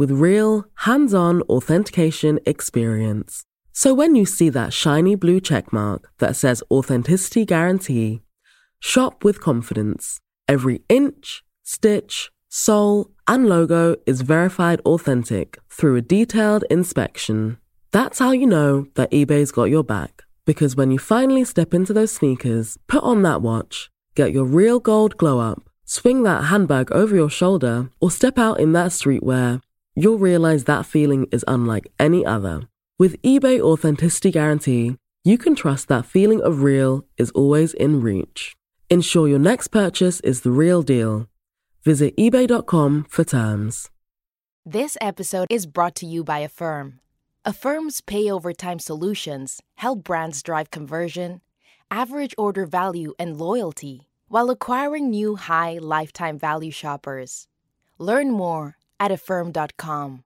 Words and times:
with 0.00 0.10
real, 0.12 0.64
hands 0.76 1.12
on 1.12 1.42
authentication 1.42 2.40
experience. 2.46 3.44
So 3.70 3.92
when 3.92 4.16
you 4.16 4.24
see 4.24 4.48
that 4.48 4.72
shiny 4.72 5.14
blue 5.14 5.42
checkmark 5.42 6.04
that 6.20 6.36
says 6.36 6.62
Authenticity 6.70 7.44
Guarantee, 7.44 8.22
shop 8.78 9.24
with 9.24 9.42
confidence. 9.42 10.18
Every 10.48 10.80
inch, 10.88 11.44
stitch, 11.64 12.30
sole, 12.48 13.10
and 13.28 13.46
logo 13.46 13.96
is 14.06 14.22
verified 14.22 14.80
authentic 14.86 15.58
through 15.68 15.96
a 15.96 16.00
detailed 16.16 16.64
inspection. 16.70 17.58
That's 17.90 18.20
how 18.20 18.30
you 18.30 18.46
know 18.46 18.86
that 18.94 19.10
eBay's 19.10 19.52
got 19.52 19.64
your 19.64 19.84
back. 19.84 20.22
Because 20.46 20.76
when 20.76 20.90
you 20.90 20.98
finally 20.98 21.44
step 21.44 21.74
into 21.74 21.92
those 21.92 22.12
sneakers, 22.12 22.78
put 22.86 23.02
on 23.02 23.20
that 23.24 23.42
watch, 23.42 23.90
get 24.14 24.32
your 24.32 24.46
real 24.46 24.80
gold 24.80 25.18
glow 25.18 25.40
up, 25.40 25.68
swing 25.84 26.22
that 26.22 26.44
handbag 26.44 26.90
over 26.90 27.14
your 27.14 27.28
shoulder, 27.28 27.90
or 28.00 28.10
step 28.10 28.38
out 28.38 28.58
in 28.60 28.72
that 28.72 28.92
streetwear, 28.92 29.60
you'll 30.02 30.18
realize 30.18 30.64
that 30.64 30.86
feeling 30.86 31.26
is 31.30 31.44
unlike 31.48 31.90
any 31.98 32.24
other. 32.24 32.68
With 32.98 33.20
eBay 33.22 33.60
Authenticity 33.60 34.30
Guarantee, 34.30 34.96
you 35.24 35.38
can 35.38 35.54
trust 35.54 35.88
that 35.88 36.06
feeling 36.06 36.40
of 36.40 36.62
real 36.62 37.04
is 37.16 37.30
always 37.32 37.74
in 37.74 38.00
reach. 38.00 38.56
Ensure 38.88 39.28
your 39.28 39.38
next 39.38 39.68
purchase 39.68 40.20
is 40.20 40.40
the 40.40 40.50
real 40.50 40.82
deal. 40.82 41.26
Visit 41.84 42.16
eBay.com 42.16 43.06
for 43.08 43.24
terms. 43.24 43.90
This 44.66 44.96
episode 45.00 45.46
is 45.50 45.66
brought 45.66 45.94
to 45.96 46.06
you 46.06 46.22
by 46.24 46.40
Affirm. 46.40 47.00
Affirm's 47.44 48.00
pay 48.00 48.30
over 48.30 48.52
time 48.52 48.78
solutions 48.78 49.60
help 49.76 50.04
brands 50.04 50.42
drive 50.42 50.70
conversion, 50.70 51.40
average 51.90 52.34
order 52.36 52.66
value, 52.66 53.14
and 53.18 53.38
loyalty 53.38 54.08
while 54.28 54.50
acquiring 54.50 55.10
new 55.10 55.34
high 55.36 55.78
lifetime 55.80 56.38
value 56.38 56.70
shoppers. 56.70 57.48
Learn 57.98 58.30
more 58.30 58.76
at 59.00 59.10
affirm.com. 59.10 60.24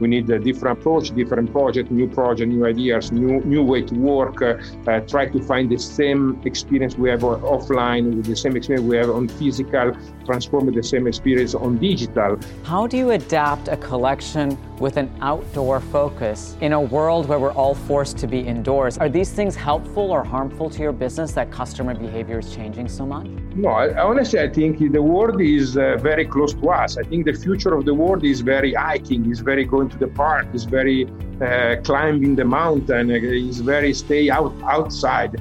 We 0.00 0.08
need 0.08 0.30
a 0.30 0.38
different 0.38 0.78
approach, 0.78 1.14
different 1.14 1.52
project, 1.52 1.90
new 1.90 2.08
project, 2.08 2.50
new 2.50 2.64
ideas, 2.64 3.12
new 3.12 3.40
new 3.42 3.62
way 3.62 3.82
to 3.82 3.94
work. 3.94 4.40
Uh, 4.40 4.56
uh, 4.88 5.00
try 5.00 5.26
to 5.26 5.40
find 5.42 5.70
the 5.70 5.78
same 5.78 6.40
experience 6.44 6.96
we 6.96 7.10
have 7.10 7.20
offline 7.20 8.16
with 8.16 8.26
the 8.26 8.36
same 8.36 8.56
experience 8.56 8.86
we 8.86 8.96
have 8.96 9.10
on 9.10 9.28
physical, 9.28 9.92
transform 10.24 10.72
the 10.72 10.82
same 10.82 11.06
experience 11.06 11.54
on 11.54 11.76
digital. 11.78 12.38
How 12.64 12.86
do 12.86 12.96
you 12.96 13.10
adapt 13.10 13.68
a 13.68 13.76
collection 13.76 14.56
with 14.78 14.96
an 14.96 15.10
outdoor 15.20 15.78
focus 15.80 16.56
in 16.62 16.72
a 16.72 16.80
world 16.80 17.26
where 17.28 17.38
we're 17.38 17.52
all 17.52 17.74
forced 17.74 18.16
to 18.18 18.26
be 18.26 18.40
indoors? 18.40 18.96
Are 18.96 19.10
these 19.10 19.30
things 19.30 19.54
helpful 19.54 20.10
or 20.10 20.24
harmful 20.24 20.70
to 20.70 20.82
your 20.82 20.92
business 20.92 21.32
that 21.32 21.50
customer 21.50 21.94
behavior 21.94 22.38
is 22.38 22.54
changing 22.54 22.88
so 22.88 23.04
much? 23.04 23.26
No, 23.54 23.68
I, 23.68 24.02
honestly, 24.02 24.40
I 24.40 24.48
think 24.48 24.78
the 24.78 25.02
world 25.02 25.40
is 25.42 25.76
uh, 25.76 25.98
very 26.00 26.24
close 26.24 26.54
to 26.54 26.70
us. 26.70 26.96
I 26.96 27.02
think 27.02 27.26
the 27.26 27.34
future 27.34 27.74
of 27.74 27.84
the 27.84 27.92
world 27.92 28.24
is 28.24 28.40
very 28.40 28.72
hiking, 28.72 29.30
is 29.30 29.40
very 29.40 29.64
going 29.64 29.89
to 29.90 29.98
the 29.98 30.08
park, 30.08 30.46
is 30.54 30.64
very 30.64 31.06
uh, 31.40 31.76
climbing 31.82 32.36
the 32.36 32.44
mountain, 32.44 33.10
uh, 33.10 33.14
is 33.14 33.60
very 33.60 33.92
stay 33.92 34.30
out 34.30 34.54
outside. 34.62 35.40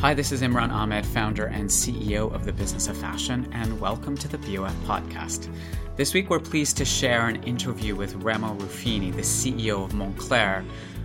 Hi, 0.00 0.14
this 0.14 0.32
is 0.32 0.42
Imran 0.42 0.70
Amed, 0.70 1.06
founder 1.06 1.46
and 1.46 1.68
CEO 1.68 2.32
of 2.34 2.44
the 2.44 2.52
Business 2.52 2.88
of 2.88 2.96
Fashion, 2.96 3.48
and 3.52 3.80
welcome 3.80 4.16
to 4.16 4.28
the 4.28 4.38
BOF 4.38 4.74
podcast. 4.84 5.48
This 5.96 6.14
week, 6.14 6.30
we're 6.30 6.40
pleased 6.40 6.76
to 6.78 6.84
share 6.84 7.28
an 7.28 7.42
interview 7.44 7.94
with 7.94 8.14
Remo 8.16 8.54
Ruffini, 8.54 9.14
the 9.14 9.22
CEO 9.22 9.84
of 9.84 9.92
Moncler, 9.92 10.64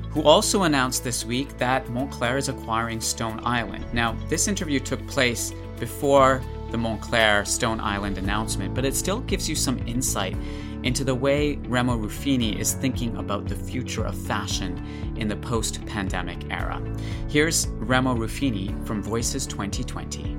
who 0.09 0.23
also 0.23 0.63
announced 0.63 1.03
this 1.03 1.23
week 1.25 1.57
that 1.57 1.85
Moncler 1.87 2.37
is 2.37 2.49
acquiring 2.49 2.99
Stone 2.99 3.39
Island. 3.43 3.85
Now, 3.93 4.15
this 4.29 4.47
interview 4.47 4.79
took 4.79 5.05
place 5.07 5.53
before 5.79 6.41
the 6.71 6.77
Moncler 6.77 7.45
Stone 7.45 7.79
Island 7.79 8.17
announcement, 8.17 8.73
but 8.73 8.85
it 8.85 8.95
still 8.95 9.21
gives 9.21 9.47
you 9.47 9.55
some 9.55 9.79
insight 9.87 10.35
into 10.83 11.03
the 11.03 11.15
way 11.15 11.55
Remo 11.67 11.97
Ruffini 11.97 12.57
is 12.59 12.73
thinking 12.73 13.15
about 13.17 13.47
the 13.47 13.55
future 13.55 14.05
of 14.05 14.17
fashion 14.17 15.13
in 15.17 15.27
the 15.27 15.35
post 15.35 15.85
pandemic 15.85 16.39
era. 16.51 16.81
Here's 17.29 17.67
Remo 17.67 18.15
Ruffini 18.15 18.85
from 18.85 19.01
Voices 19.01 19.47
2020. 19.47 20.37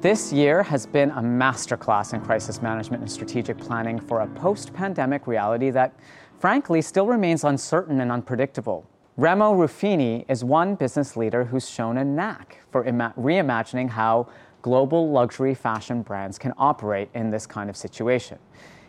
This 0.00 0.32
year 0.32 0.62
has 0.62 0.86
been 0.86 1.10
a 1.10 1.20
masterclass 1.20 2.14
in 2.14 2.22
crisis 2.22 2.62
management 2.62 3.02
and 3.02 3.12
strategic 3.12 3.58
planning 3.58 4.00
for 4.00 4.20
a 4.20 4.26
post 4.28 4.72
pandemic 4.72 5.26
reality 5.26 5.68
that, 5.70 5.92
frankly, 6.38 6.80
still 6.80 7.06
remains 7.06 7.44
uncertain 7.44 8.00
and 8.00 8.10
unpredictable. 8.10 8.86
Remo 9.20 9.52
Ruffini 9.52 10.24
is 10.30 10.42
one 10.42 10.76
business 10.76 11.14
leader 11.14 11.44
who's 11.44 11.68
shown 11.68 11.98
a 11.98 12.04
knack 12.06 12.60
for 12.70 12.86
ima- 12.86 13.12
reimagining 13.18 13.90
how 13.90 14.26
global 14.62 15.10
luxury 15.10 15.54
fashion 15.54 16.00
brands 16.00 16.38
can 16.38 16.54
operate 16.56 17.10
in 17.12 17.30
this 17.30 17.46
kind 17.46 17.68
of 17.68 17.76
situation. 17.76 18.38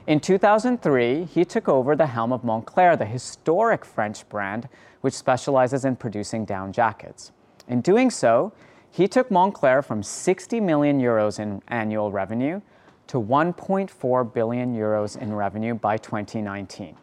In 0.07 0.21
2003, 0.21 1.25
he 1.25 1.43
took 1.43 1.67
over 1.67 1.97
the 1.97 2.05
helm 2.05 2.31
of 2.31 2.43
Moncler, 2.43 2.97
the 2.97 3.03
historic 3.03 3.83
French 3.83 4.29
brand 4.29 4.69
which 5.01 5.13
specializes 5.13 5.83
in 5.83 5.97
producing 5.97 6.45
down 6.45 6.71
jackets. 6.71 7.33
In 7.67 7.81
doing 7.81 8.09
so, 8.09 8.53
he 8.89 9.09
took 9.09 9.27
Moncler 9.27 9.83
from 9.83 10.01
60 10.01 10.61
million 10.61 11.01
euros 11.01 11.41
in 11.41 11.61
annual 11.67 12.09
revenue 12.09 12.61
to 13.07 13.19
1.4 13.19 14.33
billion 14.33 14.73
euros 14.73 15.17
in 15.17 15.33
revenue 15.33 15.73
by 15.73 15.97
2019. 15.97 16.95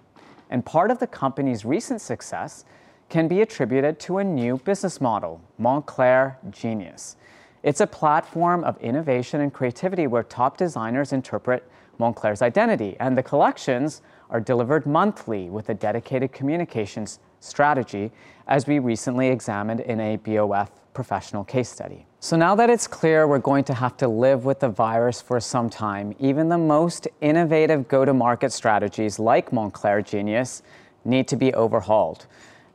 And 0.49 0.65
part 0.65 0.91
of 0.91 0.99
the 0.99 1.07
company's 1.07 1.67
recent 1.67 2.01
success 2.01 2.65
can 3.09 3.29
be 3.29 3.41
attributed 3.41 3.99
to 4.01 4.19
a 4.19 4.25
new 4.25 4.59
business 4.59 5.01
model, 5.01 5.41
Moncler 5.61 6.37
Genius. 6.51 7.17
It's 7.63 7.81
a 7.81 7.87
platform 7.87 8.65
of 8.65 8.79
innovation 8.79 9.41
and 9.41 9.53
creativity 9.53 10.07
where 10.07 10.23
top 10.23 10.57
designers 10.57 11.13
interpret 11.13 11.69
Moncler's 11.99 12.43
identity, 12.43 12.97
and 13.01 13.19
the 13.19 13.23
collections 13.23 14.03
are 14.31 14.41
delivered 14.41 14.87
monthly 14.87 15.51
with 15.51 15.69
a 15.69 15.75
dedicated 15.75 16.33
communications 16.33 17.19
strategy, 17.41 18.13
as 18.47 18.67
we 18.67 18.79
recently 18.79 19.29
examined 19.29 19.81
in 19.81 20.01
a 20.01 20.17
BOF 20.17 20.71
professional 20.95 21.45
case 21.45 21.69
study. 21.69 22.07
So 22.21 22.37
now 22.37 22.55
that 22.57 22.71
it's 22.71 22.87
clear 22.87 23.27
we're 23.27 23.39
going 23.39 23.65
to 23.65 23.75
have 23.75 23.97
to 23.99 24.09
live 24.09 24.45
with 24.45 24.61
the 24.61 24.69
virus 24.69 25.23
for 25.23 25.39
some 25.41 25.71
time, 25.71 26.15
even 26.19 26.49
the 26.49 26.59
most 26.59 27.07
innovative 27.21 27.89
go 27.89 28.05
to 28.05 28.13
market 28.13 28.53
strategies 28.53 29.19
like 29.19 29.51
Moncler 29.51 30.05
Genius 30.05 30.63
need 31.05 31.29
to 31.29 31.37
be 31.37 31.55
overhauled. 31.55 32.27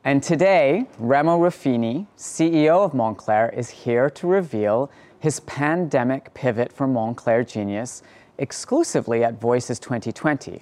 And 0.06 0.22
today, 0.22 0.84
Remo 0.98 1.38
Ruffini, 1.38 2.06
CEO 2.18 2.84
of 2.84 2.92
Moncler, 2.92 3.50
is 3.56 3.70
here 3.70 4.10
to 4.10 4.26
reveal 4.26 4.90
his 5.18 5.40
pandemic 5.40 6.34
pivot 6.34 6.70
for 6.70 6.86
Moncler 6.86 7.42
Genius 7.50 8.02
exclusively 8.36 9.24
at 9.24 9.40
Voices 9.40 9.78
2020. 9.78 10.60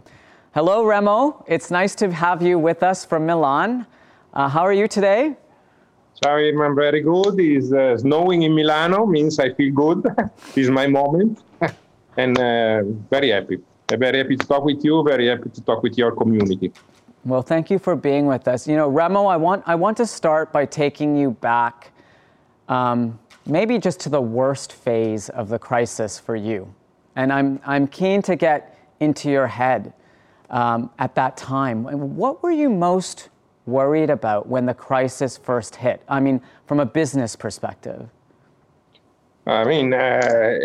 Hello, 0.54 0.84
Remo. 0.84 1.44
It's 1.48 1.72
nice 1.72 1.96
to 1.96 2.12
have 2.12 2.40
you 2.40 2.56
with 2.56 2.84
us 2.84 3.04
from 3.04 3.26
Milan. 3.26 3.84
Uh, 4.32 4.48
how 4.48 4.62
are 4.62 4.72
you 4.72 4.86
today? 4.86 5.34
Sorry, 6.22 6.50
I'm 6.50 6.76
very 6.76 7.00
good. 7.00 7.34
It's 7.40 7.72
uh, 7.72 7.98
snowing 7.98 8.42
in 8.42 8.54
Milano, 8.54 9.06
means 9.06 9.40
I 9.40 9.52
feel 9.54 9.74
good. 9.74 10.06
is 10.54 10.70
my 10.70 10.86
moment. 10.86 11.40
and 12.16 12.38
uh, 12.38 12.82
very 13.10 13.30
happy. 13.30 13.58
I'm 13.90 13.98
very 13.98 14.18
happy 14.18 14.36
to 14.36 14.46
talk 14.46 14.64
with 14.64 14.84
you, 14.84 15.02
very 15.02 15.26
happy 15.26 15.50
to 15.50 15.60
talk 15.62 15.82
with 15.82 15.98
your 15.98 16.12
community. 16.12 16.72
Well, 17.24 17.42
thank 17.42 17.70
you 17.70 17.78
for 17.78 17.94
being 17.94 18.26
with 18.26 18.48
us. 18.48 18.66
You 18.66 18.74
know, 18.76 18.88
Remo, 18.88 19.26
I 19.26 19.36
want, 19.36 19.62
I 19.66 19.76
want 19.76 19.96
to 19.98 20.06
start 20.06 20.52
by 20.52 20.66
taking 20.66 21.16
you 21.16 21.30
back 21.30 21.92
um, 22.68 23.18
maybe 23.46 23.78
just 23.78 24.00
to 24.00 24.08
the 24.08 24.20
worst 24.20 24.72
phase 24.72 25.28
of 25.28 25.48
the 25.48 25.58
crisis 25.58 26.18
for 26.18 26.34
you. 26.34 26.74
And 27.14 27.32
I'm, 27.32 27.60
I'm 27.64 27.86
keen 27.86 28.22
to 28.22 28.34
get 28.34 28.76
into 28.98 29.30
your 29.30 29.46
head 29.46 29.92
um, 30.50 30.90
at 30.98 31.14
that 31.14 31.36
time. 31.36 31.84
What 32.16 32.42
were 32.42 32.50
you 32.50 32.68
most 32.68 33.28
worried 33.66 34.10
about 34.10 34.48
when 34.48 34.66
the 34.66 34.74
crisis 34.74 35.36
first 35.36 35.76
hit? 35.76 36.02
I 36.08 36.18
mean, 36.18 36.40
from 36.66 36.80
a 36.80 36.86
business 36.86 37.36
perspective. 37.36 38.08
I 39.44 39.64
mean, 39.64 39.92
uh, 39.92 39.96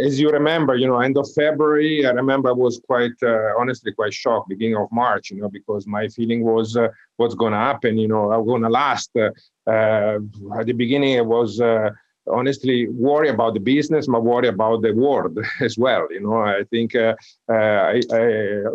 as 0.06 0.20
you 0.20 0.30
remember, 0.30 0.76
you 0.76 0.86
know, 0.86 1.00
end 1.00 1.18
of 1.18 1.28
February, 1.34 2.06
I 2.06 2.12
remember 2.12 2.50
I 2.50 2.54
was 2.54 2.80
quite, 2.86 3.18
uh, 3.24 3.54
honestly, 3.58 3.92
quite 3.92 4.14
shocked. 4.14 4.50
Beginning 4.50 4.78
of 4.78 4.88
March, 4.92 5.32
you 5.32 5.42
know, 5.42 5.50
because 5.50 5.88
my 5.88 6.08
feeling 6.10 6.44
was 6.44 6.78
uh, 6.78 6.90
what's 7.16 7.34
going 7.34 7.54
to 7.54 7.58
happen. 7.60 7.98
You 7.98 8.08
know, 8.08 8.32
I'm 8.32 8.46
going 8.46 8.62
to 8.62 8.70
last. 8.70 9.10
Uh, 9.16 9.32
at 9.66 10.66
the 10.66 10.74
beginning, 10.74 11.14
it 11.14 11.26
was 11.26 11.60
uh, 11.60 11.90
honestly 12.32 12.88
worry 12.88 13.30
about 13.30 13.54
the 13.54 13.60
business, 13.60 14.08
but 14.08 14.24
worry 14.24 14.48
about 14.48 14.82
the 14.82 14.94
world 14.94 15.38
as 15.62 15.78
well. 15.78 16.08
You 16.12 16.22
know, 16.22 16.42
I 16.42 16.64
think 16.70 16.96
uh, 16.96 17.16
uh, 17.50 17.54
I, 17.54 18.02
I, 18.12 18.22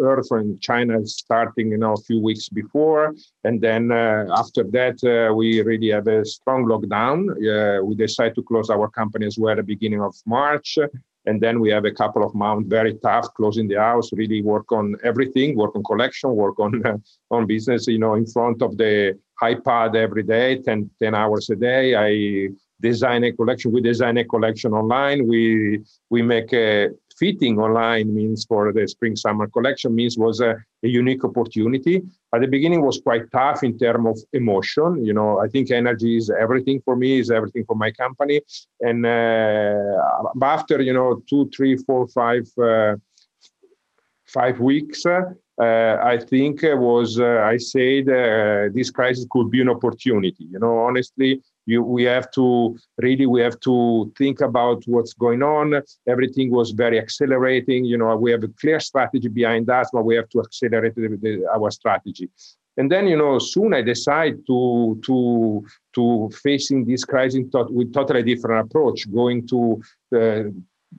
heard 0.03 0.25
from 0.29 0.59
China 0.61 1.05
starting, 1.07 1.71
you 1.71 1.79
know, 1.79 1.93
a 1.93 2.03
few 2.03 2.21
weeks 2.21 2.49
before, 2.49 3.15
and 3.45 3.61
then 3.61 3.93
uh, 3.93 4.27
after 4.37 4.65
that 4.65 4.97
uh, 5.05 5.35
we 5.35 5.63
really 5.63 5.91
have 5.91 6.07
a 6.07 6.25
strong 6.25 6.65
lockdown. 6.67 7.19
we 7.85 7.95
decided 7.95 8.35
to 8.37 8.43
close 8.43 8.71
our 8.71 8.89
company 8.89 9.27
as 9.27 9.39
well 9.39 9.53
at 9.53 9.59
the 9.59 9.63
beginning 9.63 10.03
of 10.03 10.15
March. 10.27 10.79
And 11.25 11.41
then 11.41 11.61
we 11.61 11.71
have 11.71 11.85
a 11.85 11.93
couple 11.93 12.25
of 12.25 12.35
months 12.35 12.69
very 12.69 12.95
tough, 12.95 13.33
closing 13.35 13.69
the 13.69 13.77
house, 13.77 14.13
really 14.13 14.43
work 14.43 14.73
on 14.73 14.97
everything, 15.05 15.57
work 15.57 15.77
on 15.77 15.85
collection, 15.85 16.35
work 16.35 16.59
on 16.59 16.83
on 17.31 17.47
business, 17.47 17.87
you 17.87 17.99
know, 17.99 18.15
in 18.15 18.27
front 18.27 18.61
of 18.61 18.77
the 18.77 19.17
iPad 19.43 19.97
every 19.97 20.23
day, 20.23 20.61
10, 20.63 20.91
10 21.01 21.15
hours 21.15 21.51
a 21.51 21.57
day. 21.57 21.95
I 21.95 22.49
design 22.82 23.25
a 23.25 23.32
collection. 23.32 23.73
We 23.73 23.81
design 23.81 24.17
a 24.19 24.25
collection 24.25 24.73
online. 24.73 25.26
We 25.26 25.81
we 26.11 26.20
make 26.34 26.52
a 26.52 26.90
fitting 27.19 27.58
online 27.58 28.06
means 28.14 28.44
for 28.50 28.73
the 28.73 28.84
spring 28.88 29.14
summer 29.17 29.46
collection 29.46 29.94
means 29.94 30.19
was 30.19 30.40
a, 30.40 30.52
a, 30.87 30.88
unique 30.88 31.25
opportunity. 31.25 31.96
At 32.34 32.40
the 32.40 32.49
beginning 32.49 32.82
was 32.82 33.00
quite 33.00 33.31
tough 33.31 33.62
in 33.62 33.79
terms 33.79 34.06
of 34.12 34.17
emotion. 34.32 35.05
You 35.05 35.14
know, 35.19 35.38
I 35.44 35.49
think 35.49 35.70
energy 35.70 36.17
is 36.17 36.31
everything 36.44 36.81
for 36.84 36.96
me, 36.96 37.20
is 37.20 37.31
everything 37.31 37.64
for 37.64 37.76
my 37.76 37.90
company. 37.93 38.40
And 38.81 39.06
uh, 39.06 40.43
after 40.43 40.76
you 40.82 40.94
know 40.99 41.23
two, 41.29 41.50
three, 41.55 41.76
four, 41.76 42.08
five. 42.08 42.46
Uh, 42.58 42.96
five 44.26 44.58
weeks, 44.61 45.05
uh, 45.05 45.99
I 46.02 46.19
think 46.19 46.62
was 46.62 47.20
uh, 47.20 47.43
I 47.52 47.58
said 47.58 48.08
uh, 48.08 48.69
this 48.73 48.90
crisis 48.90 49.26
could 49.31 49.50
be 49.50 49.61
an 49.61 49.69
opportunity. 49.69 50.46
You 50.50 50.58
know, 50.58 50.79
honestly, 50.79 51.40
you, 51.67 51.82
we 51.82 52.05
have 52.05 52.31
to 52.32 52.76
really 52.99 53.26
we 53.26 53.41
have 53.41 53.59
to 53.61 54.12
think 54.19 54.41
about 54.41 54.82
what's 54.87 55.14
going 55.14 55.43
on. 55.43 55.81
Everything 56.09 56.50
was 56.50 56.70
very 56.70 56.99
accelerating 56.99 57.85
you 57.85 57.99
know 57.99 58.17
we 58.17 58.31
have 58.31 58.43
a 58.43 58.49
clear 58.61 58.81
strategy 58.81 59.29
behind 59.29 59.70
us 59.70 59.88
but 59.93 60.05
we 60.05 60.17
have 60.17 60.29
to 60.31 60.41
accelerate 60.41 60.94
the, 60.94 61.19
the, 61.20 61.47
our 61.55 61.70
strategy. 61.70 62.29
And 62.76 62.91
then 62.91 63.06
you 63.06 63.17
know 63.17 63.38
soon 63.38 63.75
i 63.75 63.82
decide 63.82 64.37
to 64.47 65.00
to 65.05 65.64
to 65.94 66.31
facing 66.43 66.85
this 66.87 67.05
crisis 67.05 67.44
with 67.70 67.93
totally 67.93 68.23
different 68.23 68.67
approach 68.67 69.11
going 69.12 69.47
to 69.49 69.82
uh, 70.17 70.44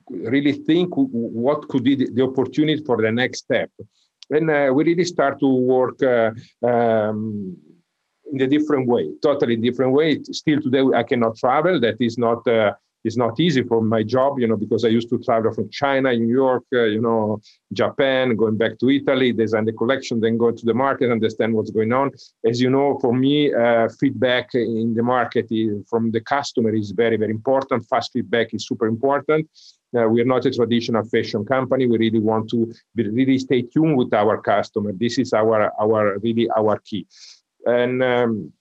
really 0.08 0.52
think 0.52 0.90
what 0.94 1.68
could 1.68 1.84
be 1.84 1.94
the, 1.94 2.10
the, 2.10 2.22
opportunity 2.22 2.82
for 2.84 3.00
the 3.00 3.10
next 3.10 3.40
step. 3.40 3.70
And 4.30 4.50
uh, 4.50 4.72
we 4.74 4.84
really 4.84 5.04
start 5.04 5.38
to 5.40 5.46
work 5.46 6.02
uh, 6.02 6.30
um, 6.66 7.56
in 8.32 8.40
a 8.40 8.46
different 8.46 8.88
way, 8.88 9.10
totally 9.22 9.56
different 9.56 9.92
way. 9.92 10.22
Still 10.24 10.60
today, 10.60 10.82
I 10.94 11.02
cannot 11.02 11.36
travel. 11.36 11.80
That 11.80 11.96
is 12.00 12.18
not 12.18 12.46
uh, 12.46 12.72
is 13.04 13.16
not 13.16 13.38
easy 13.38 13.62
for 13.62 13.82
my 13.82 14.02
job, 14.02 14.38
you 14.38 14.46
know, 14.46 14.56
because 14.56 14.84
I 14.84 14.88
used 14.88 15.10
to 15.10 15.18
travel 15.18 15.52
from 15.52 15.68
China, 15.70 16.12
New 16.14 16.34
York, 16.34 16.64
uh, 16.72 16.84
you 16.84 17.00
know, 17.00 17.40
Japan, 17.72 18.34
going 18.34 18.56
back 18.56 18.78
to 18.78 18.88
Italy, 18.88 19.32
design 19.32 19.66
the 19.66 19.72
collection, 19.72 20.20
then 20.20 20.38
go 20.38 20.50
to 20.50 20.64
the 20.64 20.74
market, 20.74 21.10
understand 21.10 21.54
what's 21.54 21.70
going 21.70 21.92
on. 21.92 22.10
As 22.44 22.60
you 22.60 22.70
know, 22.70 22.98
for 23.00 23.12
me, 23.12 23.52
uh, 23.52 23.88
feedback 24.00 24.54
in 24.54 24.94
the 24.94 25.02
market 25.02 25.46
is, 25.50 25.86
from 25.88 26.10
the 26.10 26.20
customer 26.20 26.74
is 26.74 26.92
very, 26.92 27.16
very 27.16 27.30
important. 27.30 27.86
Fast 27.88 28.12
feedback 28.12 28.54
is 28.54 28.66
super 28.66 28.86
important. 28.86 29.48
Uh, 29.96 30.08
we 30.08 30.20
are 30.20 30.24
not 30.24 30.44
a 30.44 30.50
traditional 30.50 31.04
fashion 31.04 31.44
company. 31.44 31.86
We 31.86 31.98
really 31.98 32.18
want 32.18 32.50
to 32.50 32.72
really 32.96 33.38
stay 33.38 33.62
tuned 33.62 33.96
with 33.96 34.12
our 34.12 34.40
customer. 34.40 34.92
This 34.92 35.18
is 35.18 35.32
our 35.32 35.70
our 35.80 36.18
really 36.18 36.48
our 36.56 36.78
key 36.80 37.06
and 37.66 38.02
um, 38.02 38.52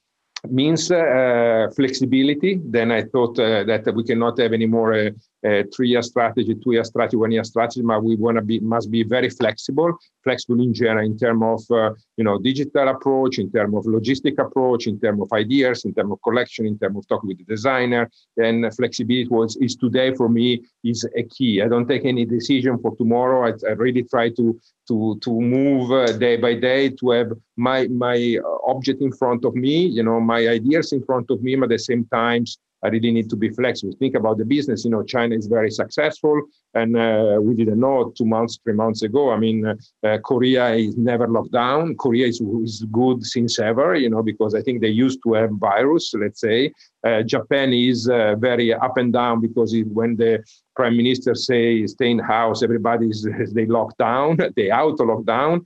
means 0.49 0.91
uh, 0.91 1.67
flexibility. 1.75 2.59
Then 2.63 2.91
I 2.91 3.03
thought 3.03 3.39
uh, 3.39 3.63
that 3.63 3.93
we 3.95 4.03
cannot 4.03 4.39
have 4.39 4.53
any 4.53 4.65
more 4.65 5.11
uh, 5.45 5.53
uh, 5.53 5.63
three-year 5.75 6.01
strategy, 6.01 6.55
two-year 6.55 6.83
strategy, 6.83 7.17
one-year 7.17 7.43
strategy, 7.43 7.81
but 7.81 8.03
we 8.03 8.15
want 8.15 8.37
to 8.37 8.41
be 8.41 8.59
must 8.59 8.89
be 8.89 9.03
very 9.03 9.29
flexible, 9.29 9.97
flexible 10.23 10.61
in 10.61 10.73
general 10.73 11.05
in 11.05 11.17
terms 11.17 11.43
of 11.43 11.77
uh, 11.77 11.93
you 12.17 12.23
know 12.23 12.39
digital 12.39 12.87
approach, 12.89 13.39
in 13.39 13.51
terms 13.51 13.75
of 13.75 13.83
logistic 13.85 14.37
approach, 14.39 14.87
in 14.87 14.99
terms 14.99 15.21
of 15.21 15.31
ideas, 15.33 15.85
in 15.85 15.93
terms 15.93 16.11
of 16.11 16.19
collection, 16.23 16.65
in 16.65 16.77
terms 16.79 16.97
of 16.97 17.07
talking 17.07 17.27
with 17.27 17.37
the 17.37 17.43
designer, 17.43 18.09
and 18.37 18.73
flexibility 18.75 19.27
was 19.29 19.55
is 19.57 19.75
today 19.75 20.13
for 20.13 20.29
me 20.29 20.61
is 20.83 21.05
a 21.15 21.23
key. 21.23 21.61
I 21.61 21.67
don't 21.67 21.87
take 21.87 22.05
any 22.05 22.25
decision 22.25 22.77
for 22.79 22.95
tomorrow. 22.95 23.47
I, 23.47 23.53
I 23.67 23.73
really 23.73 24.03
try 24.03 24.29
to 24.29 24.59
to 24.87 25.19
to 25.21 25.41
move 25.41 25.91
uh, 25.91 26.11
day 26.13 26.37
by 26.37 26.55
day 26.55 26.89
to 26.89 27.09
have 27.11 27.31
my 27.57 27.87
my 27.87 28.37
object 28.65 29.01
in 29.01 29.11
front 29.11 29.45
of 29.45 29.55
me, 29.55 29.85
you 29.85 30.03
know, 30.03 30.19
my 30.19 30.47
ideas 30.47 30.93
in 30.93 31.03
front 31.03 31.29
of 31.29 31.41
me, 31.41 31.55
but 31.55 31.65
at 31.65 31.69
the 31.69 31.79
same 31.79 32.05
times 32.05 32.57
I 32.83 32.89
really 32.89 33.11
need 33.11 33.29
to 33.29 33.35
be 33.35 33.49
flexible. 33.49 33.93
Think 33.97 34.15
about 34.15 34.37
the 34.37 34.45
business. 34.45 34.83
You 34.83 34.91
know, 34.91 35.03
China 35.03 35.35
is 35.35 35.47
very 35.47 35.71
successful, 35.71 36.41
and 36.73 36.97
uh, 36.97 37.37
we 37.41 37.55
didn't 37.55 37.79
know 37.79 38.13
two 38.17 38.25
months, 38.25 38.59
three 38.63 38.73
months 38.73 39.03
ago. 39.03 39.31
I 39.31 39.37
mean, 39.37 39.65
uh, 39.65 39.75
uh, 40.05 40.17
Korea 40.19 40.71
is 40.71 40.97
never 40.97 41.27
locked 41.27 41.51
down. 41.51 41.95
Korea 41.95 42.27
is, 42.27 42.41
is 42.41 42.85
good 42.91 43.23
since 43.23 43.59
ever. 43.59 43.95
You 43.95 44.09
know, 44.09 44.21
because 44.21 44.53
I 44.53 44.61
think 44.61 44.81
they 44.81 44.89
used 44.89 45.19
to 45.23 45.33
have 45.33 45.51
virus. 45.51 46.13
Let's 46.13 46.41
say 46.41 46.73
uh, 47.05 47.23
Japan 47.23 47.73
is 47.73 48.09
uh, 48.09 48.35
very 48.37 48.73
up 48.73 48.97
and 48.97 49.13
down 49.13 49.41
because 49.41 49.73
it, 49.73 49.87
when 49.87 50.15
the 50.15 50.43
prime 50.75 50.97
minister 50.97 51.35
say 51.35 51.85
stay 51.87 52.11
in 52.11 52.19
house, 52.19 52.63
everybody 52.63 53.07
is 53.07 53.27
they 53.53 53.65
lock 53.65 53.97
down. 53.97 54.37
They 54.55 54.69
out 54.69 54.99
of 54.99 55.07
lockdown. 55.07 55.65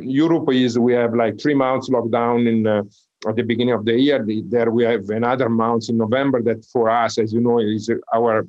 Europe 0.00 0.50
is 0.52 0.78
we 0.78 0.92
have 0.94 1.14
like 1.14 1.40
three 1.40 1.54
months 1.54 1.88
lockdown 1.88 2.48
in 2.48 2.66
uh, 2.66 2.82
at 3.28 3.36
the 3.36 3.42
beginning 3.42 3.74
of 3.74 3.84
the 3.84 3.98
year. 3.98 4.24
The, 4.24 4.42
there 4.46 4.70
we 4.70 4.84
have 4.84 5.08
another 5.10 5.48
month 5.48 5.88
in 5.88 5.96
November 5.96 6.42
that 6.42 6.64
for 6.64 6.88
us, 6.88 7.18
as 7.18 7.32
you 7.32 7.40
know, 7.40 7.58
is 7.58 7.90
our 8.14 8.46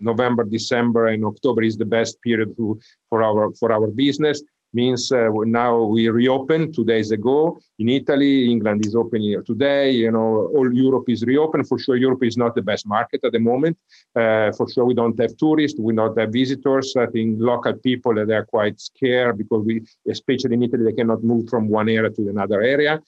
November, 0.00 0.44
December, 0.44 1.08
and 1.08 1.24
October 1.24 1.62
is 1.62 1.76
the 1.76 1.84
best 1.84 2.20
period 2.22 2.56
to, 2.56 2.78
for 3.08 3.22
our 3.22 3.52
for 3.54 3.72
our 3.72 3.86
business. 3.88 4.42
Means 4.72 5.12
uh, 5.12 5.28
now 5.44 5.84
we 5.84 6.08
reopened 6.08 6.74
two 6.74 6.84
days 6.84 7.12
ago 7.12 7.60
in 7.78 7.88
Italy. 7.88 8.50
England 8.50 8.84
is 8.84 8.96
open 8.96 9.22
here 9.22 9.40
today. 9.40 9.92
You 9.92 10.10
know, 10.10 10.50
all 10.56 10.74
Europe 10.74 11.04
is 11.08 11.22
reopened. 11.22 11.68
For 11.68 11.78
sure, 11.78 11.94
Europe 11.94 12.24
is 12.24 12.36
not 12.36 12.56
the 12.56 12.62
best 12.62 12.84
market 12.84 13.20
at 13.22 13.30
the 13.30 13.38
moment. 13.38 13.78
Uh, 14.16 14.50
for 14.50 14.68
sure, 14.68 14.84
we 14.84 14.94
don't 14.94 15.16
have 15.20 15.36
tourists. 15.36 15.78
We 15.78 15.94
don't 15.94 16.18
have 16.18 16.32
visitors. 16.32 16.92
I 16.98 17.06
think 17.06 17.36
local 17.38 17.74
people 17.74 18.14
they 18.26 18.34
are 18.34 18.46
quite 18.46 18.80
scared 18.80 19.38
because 19.38 19.62
we, 19.64 19.82
especially 20.10 20.54
in 20.54 20.64
Italy, 20.64 20.86
they 20.86 20.96
cannot 21.00 21.22
move 21.22 21.48
from 21.48 21.68
one 21.68 21.88
area 21.88 22.10
to 22.10 22.28
another 22.28 22.60
area 22.60 23.00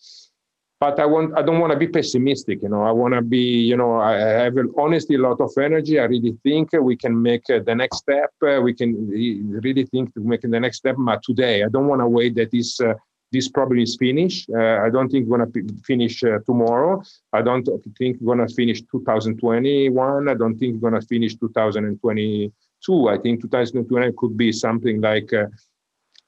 but 0.79 1.01
I 1.01 1.07
want 1.07 1.37
I 1.37 1.43
don't 1.43 1.59
want 1.59 1.73
to 1.73 1.79
be 1.79 1.89
pessimistic. 1.89 2.63
You 2.63 2.69
know, 2.69 2.83
I 2.83 2.91
want 2.91 3.15
to 3.15 3.23
be 3.23 3.39
you 3.39 3.77
know 3.77 3.97
I 3.97 4.15
have 4.15 4.57
honestly 4.77 5.17
a 5.17 5.21
lot 5.21 5.41
of 5.41 5.51
energy. 5.59 5.99
I 5.99 6.05
really 6.05 6.37
think 6.43 6.71
we 6.73 6.97
can 6.97 7.21
make 7.21 7.49
uh, 7.49 7.61
the 7.65 7.75
next 7.75 7.99
step. 7.99 8.31
Uh, 8.47 8.61
we 8.61 8.75
can 8.75 9.09
really 9.09 9.85
think 9.85 10.13
to 10.15 10.21
make 10.21 10.43
the 10.43 10.61
next 10.61 10.79
step. 10.79 10.97
But 10.99 11.23
today, 11.23 11.65
I 11.65 11.69
don't 11.69 11.87
want 11.87 12.01
to 12.03 12.07
wait 12.07 12.35
that 12.37 12.51
this. 12.51 12.81
Uh, 12.81 12.95
this 13.33 13.49
problem 13.49 13.81
is 13.81 13.97
finished. 13.97 14.49
Uh, 14.51 14.79
I 14.85 14.89
don't 14.89 15.11
think 15.11 15.27
we're 15.27 15.39
going 15.39 15.53
to 15.53 15.83
finish 15.83 16.23
uh, 16.23 16.39
tomorrow. 16.47 17.03
I 17.33 17.43
don't 17.43 17.69
think 17.99 18.19
we're 18.21 18.37
to 18.37 18.55
finish 18.55 18.83
2021. 18.83 20.29
I 20.29 20.35
don't 20.35 20.57
think 20.57 20.81
we're 20.81 20.91
to 20.91 21.05
finish 21.07 21.35
2022. 21.35 23.09
I 23.09 23.19
think 23.19 23.43
2020 23.43 24.13
could 24.17 24.37
be 24.37 24.53
something 24.53 25.01
like. 25.01 25.33
Uh, 25.33 25.47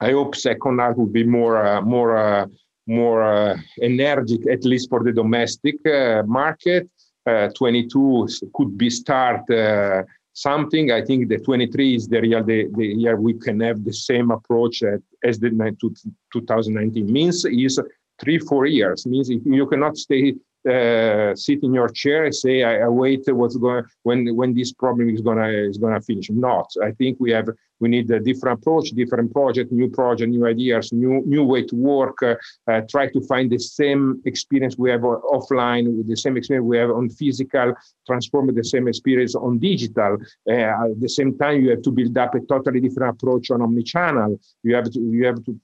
I 0.00 0.10
hope 0.10 0.34
second 0.34 0.80
half 0.80 0.96
will 0.96 1.06
be 1.06 1.24
more 1.24 1.80
more 1.82 2.48
more 2.88 3.22
uh, 3.22 3.56
energetic, 3.82 4.48
at 4.50 4.64
least 4.64 4.88
for 4.88 5.02
the 5.04 5.12
domestic 5.12 5.76
uh, 5.86 6.22
market. 6.26 6.88
Uh, 7.26 7.48
22 7.54 8.26
could 8.54 8.78
be 8.78 8.88
start 8.88 9.42
something. 10.32 10.92
I 10.92 11.04
think 11.04 11.28
the 11.28 11.38
23 11.38 11.94
is 11.94 12.08
the 12.08 12.20
real 12.22 12.42
the, 12.42 12.68
the 12.74 12.86
year 12.86 13.16
we 13.16 13.34
can 13.34 13.60
have 13.60 13.84
the 13.84 13.92
same 13.92 14.30
approach 14.30 14.82
at, 14.82 15.00
as 15.22 15.38
the 15.38 15.50
2019 16.32 17.12
means 17.12 17.44
is 17.44 17.78
three 18.20 18.38
four 18.38 18.66
years 18.66 19.06
means 19.06 19.28
you 19.30 19.66
cannot 19.66 19.96
stay 19.96 20.34
uh, 20.68 21.34
sit 21.34 21.62
in 21.62 21.72
your 21.72 21.88
chair 21.88 22.24
and 22.24 22.34
say 22.34 22.62
I, 22.62 22.80
I, 22.80 22.88
wait 22.88 23.22
what's 23.28 23.56
going 23.56 23.84
when 24.02 24.34
when 24.34 24.54
this 24.54 24.72
problem 24.72 25.08
is 25.08 25.20
gonna 25.20 25.48
is 25.48 25.78
gonna 25.78 26.00
finish 26.00 26.28
not 26.30 26.68
i 26.82 26.90
think 26.92 27.18
we 27.20 27.30
have 27.30 27.48
we 27.80 27.88
need 27.88 28.10
a 28.10 28.20
different 28.20 28.58
approach 28.58 28.90
different 28.90 29.32
project 29.32 29.70
new 29.72 29.88
project 29.88 30.30
new 30.30 30.46
ideas 30.46 30.92
new 30.92 31.22
new 31.26 31.44
way 31.44 31.62
to 31.62 31.76
work 31.76 32.18
uh, 32.22 32.80
try 32.88 33.08
to 33.08 33.20
find 33.22 33.50
the 33.50 33.58
same 33.58 34.20
experience 34.24 34.76
we 34.78 34.90
have 34.90 35.02
offline 35.02 35.96
with 35.96 36.08
the 36.08 36.16
same 36.16 36.36
experience 36.36 36.66
we 36.66 36.78
have 36.78 36.90
on 36.90 37.08
physical 37.08 37.72
transform 38.06 38.54
the 38.54 38.64
same 38.64 38.88
experience 38.88 39.34
on 39.34 39.58
digital 39.58 40.16
uh, 40.50 40.52
at 40.52 41.00
the 41.00 41.08
same 41.08 41.36
time 41.38 41.62
you 41.62 41.70
have 41.70 41.82
to 41.82 41.90
build 41.90 42.16
up 42.18 42.34
a 42.34 42.40
totally 42.40 42.80
different 42.80 43.14
approach 43.14 43.50
on 43.50 43.60
omnichannel 43.60 44.38
you 44.62 44.74
have 44.74 44.90
to 44.90 45.00
you 45.00 45.24
have 45.26 45.42
to 45.44 45.58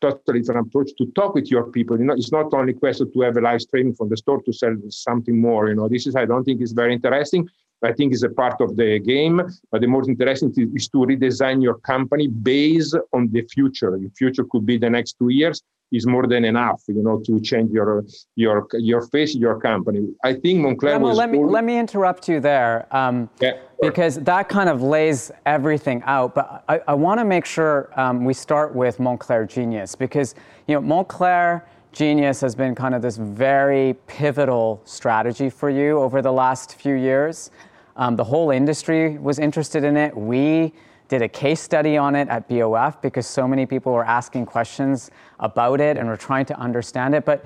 totally 0.00 0.40
different 0.40 0.66
approach 0.66 0.90
to 0.98 1.06
talk 1.12 1.34
with 1.34 1.50
your 1.50 1.64
people. 1.70 1.98
You 1.98 2.04
know, 2.06 2.14
it's 2.14 2.32
not 2.32 2.52
only 2.54 2.72
question 2.72 3.12
to 3.12 3.20
have 3.20 3.36
a 3.36 3.40
live 3.40 3.60
streaming 3.60 3.94
from 3.94 4.08
the 4.08 4.16
store 4.16 4.42
to 4.42 4.52
sell 4.52 4.74
something 4.88 5.40
more. 5.40 5.68
You 5.68 5.74
know, 5.74 5.88
this 5.88 6.06
is 6.06 6.16
I 6.16 6.24
don't 6.24 6.44
think 6.44 6.62
is 6.62 6.72
very 6.72 6.94
interesting. 6.94 7.48
I 7.82 7.92
think 7.92 8.12
is 8.12 8.22
a 8.22 8.28
part 8.28 8.60
of 8.60 8.76
the 8.76 8.98
game. 8.98 9.40
But 9.70 9.80
the 9.80 9.86
most 9.86 10.08
interesting 10.08 10.52
is 10.74 10.88
to 10.88 10.98
redesign 10.98 11.62
your 11.62 11.78
company 11.78 12.28
based 12.28 12.96
on 13.12 13.30
the 13.32 13.42
future. 13.42 13.90
The 13.98 14.10
future 14.16 14.44
could 14.44 14.66
be 14.66 14.78
the 14.78 14.90
next 14.90 15.16
two 15.18 15.30
years 15.30 15.62
is 15.92 16.06
more 16.06 16.26
than 16.26 16.44
enough, 16.44 16.82
you 16.86 17.02
know, 17.02 17.20
to 17.26 17.40
change 17.40 17.72
your 17.72 18.04
your 18.36 18.66
your 18.74 19.02
face, 19.08 19.34
your 19.34 19.60
company. 19.60 20.08
I 20.22 20.34
think 20.34 20.64
Moncler 20.64 20.94
Emma, 20.94 21.12
let 21.12 21.30
me 21.30 21.38
let 21.38 21.64
me 21.64 21.78
interrupt 21.78 22.28
you 22.28 22.40
there, 22.40 22.86
um, 22.94 23.28
yeah, 23.40 23.58
because 23.80 24.16
that 24.20 24.48
kind 24.48 24.68
of 24.68 24.82
lays 24.82 25.30
everything 25.46 26.02
out. 26.04 26.34
But 26.34 26.64
I, 26.68 26.80
I 26.86 26.94
want 26.94 27.18
to 27.20 27.24
make 27.24 27.44
sure 27.44 27.90
um, 27.98 28.24
we 28.24 28.34
start 28.34 28.74
with 28.74 28.98
Moncler 28.98 29.48
Genius 29.48 29.94
because 29.94 30.34
you 30.68 30.80
know 30.80 30.82
Moncler 30.82 31.62
Genius 31.92 32.40
has 32.40 32.54
been 32.54 32.74
kind 32.74 32.94
of 32.94 33.02
this 33.02 33.16
very 33.16 33.94
pivotal 34.06 34.80
strategy 34.84 35.50
for 35.50 35.70
you 35.70 35.98
over 35.98 36.22
the 36.22 36.32
last 36.32 36.76
few 36.76 36.94
years. 36.94 37.50
Um, 38.00 38.16
the 38.16 38.24
whole 38.24 38.50
industry 38.50 39.18
was 39.18 39.38
interested 39.38 39.84
in 39.84 39.94
it. 39.98 40.16
We 40.16 40.72
did 41.08 41.20
a 41.20 41.28
case 41.28 41.60
study 41.60 41.98
on 41.98 42.16
it 42.16 42.28
at 42.28 42.48
BOF 42.48 43.02
because 43.02 43.26
so 43.26 43.46
many 43.46 43.66
people 43.66 43.92
were 43.92 44.06
asking 44.06 44.46
questions 44.46 45.10
about 45.38 45.82
it 45.82 45.98
and 45.98 46.08
were 46.08 46.16
trying 46.16 46.46
to 46.46 46.58
understand 46.58 47.14
it. 47.14 47.26
But 47.26 47.44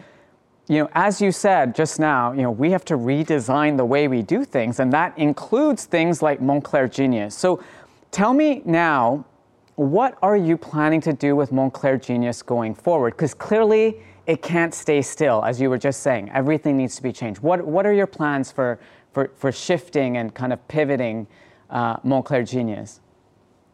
you 0.69 0.79
know, 0.79 0.89
as 0.95 1.21
you 1.21 1.33
said 1.33 1.75
just 1.75 1.99
now, 1.99 2.31
you 2.31 2.43
know, 2.43 2.53
we 2.53 2.71
have 2.71 2.85
to 2.85 2.95
redesign 2.95 3.77
the 3.77 3.85
way 3.85 4.07
we 4.07 4.23
do 4.23 4.45
things, 4.45 4.79
and 4.79 4.93
that 4.93 5.19
includes 5.19 5.87
things 5.87 6.23
like 6.23 6.41
Moncler 6.41 6.89
Genius. 6.89 7.35
So 7.35 7.61
tell 8.13 8.33
me 8.33 8.63
now, 8.65 9.27
what 9.75 10.17
are 10.23 10.37
you 10.37 10.57
planning 10.57 11.01
to 11.01 11.13
do 11.13 11.35
with 11.35 11.51
Moncler 11.51 12.01
Genius 12.01 12.43
going 12.43 12.77
forward? 12.77 13.15
Because 13.15 13.35
clearly 13.35 14.01
it 14.27 14.41
can't 14.41 14.73
stay 14.73 15.03
still, 15.03 15.45
as 15.45 15.61
you 15.61 15.69
were 15.69 15.79
just 15.79 16.01
saying. 16.03 16.31
Everything 16.31 16.77
needs 16.77 16.95
to 16.95 17.03
be 17.03 17.13
changed. 17.13 17.41
What, 17.41 17.67
what 17.67 17.85
are 17.87 17.93
your 17.93 18.07
plans 18.07 18.53
for, 18.53 18.79
for, 19.15 19.31
for 19.37 19.51
shifting 19.53 20.17
and 20.19 20.35
kind 20.35 20.53
of 20.53 20.67
pivoting 20.69 21.27
uh, 21.71 21.97
Moncler 21.99 22.47
Genius? 22.47 23.01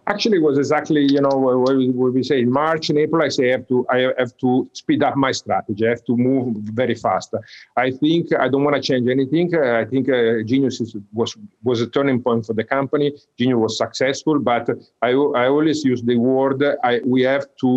actually 0.06 0.38
it 0.38 0.42
was 0.42 0.58
exactly 0.58 1.02
you 1.02 1.20
know 1.20 1.36
what 1.36 1.76
we, 1.76 1.90
we 1.90 2.22
say 2.22 2.40
in 2.40 2.50
march 2.50 2.90
and 2.90 2.98
april 2.98 3.22
i 3.22 3.28
say 3.28 3.48
i 3.48 3.52
have 3.56 3.66
to 3.68 3.86
i 3.90 3.98
have 4.18 4.36
to 4.38 4.68
speed 4.72 5.02
up 5.02 5.14
my 5.16 5.32
strategy. 5.32 5.86
I 5.86 5.90
have 5.90 6.04
to 6.04 6.16
move 6.16 6.56
very 6.80 6.94
fast. 6.94 7.34
I 7.76 7.90
think 8.02 8.22
i 8.44 8.48
don't 8.48 8.64
want 8.64 8.76
to 8.76 8.82
change 8.90 9.06
anything. 9.08 9.46
I 9.82 9.84
think 9.84 10.08
uh, 10.08 10.42
genius 10.50 10.80
is, 10.80 10.96
was 11.12 11.36
was 11.62 11.80
a 11.80 11.88
turning 11.96 12.22
point 12.22 12.46
for 12.46 12.54
the 12.54 12.64
company. 12.64 13.12
Genius 13.38 13.60
was 13.66 13.78
successful 13.84 14.38
but 14.38 14.64
i, 15.02 15.10
I 15.42 15.44
always 15.56 15.84
use 15.84 16.02
the 16.02 16.16
word 16.16 16.58
I, 16.90 17.00
we 17.14 17.20
have 17.22 17.46
to 17.64 17.70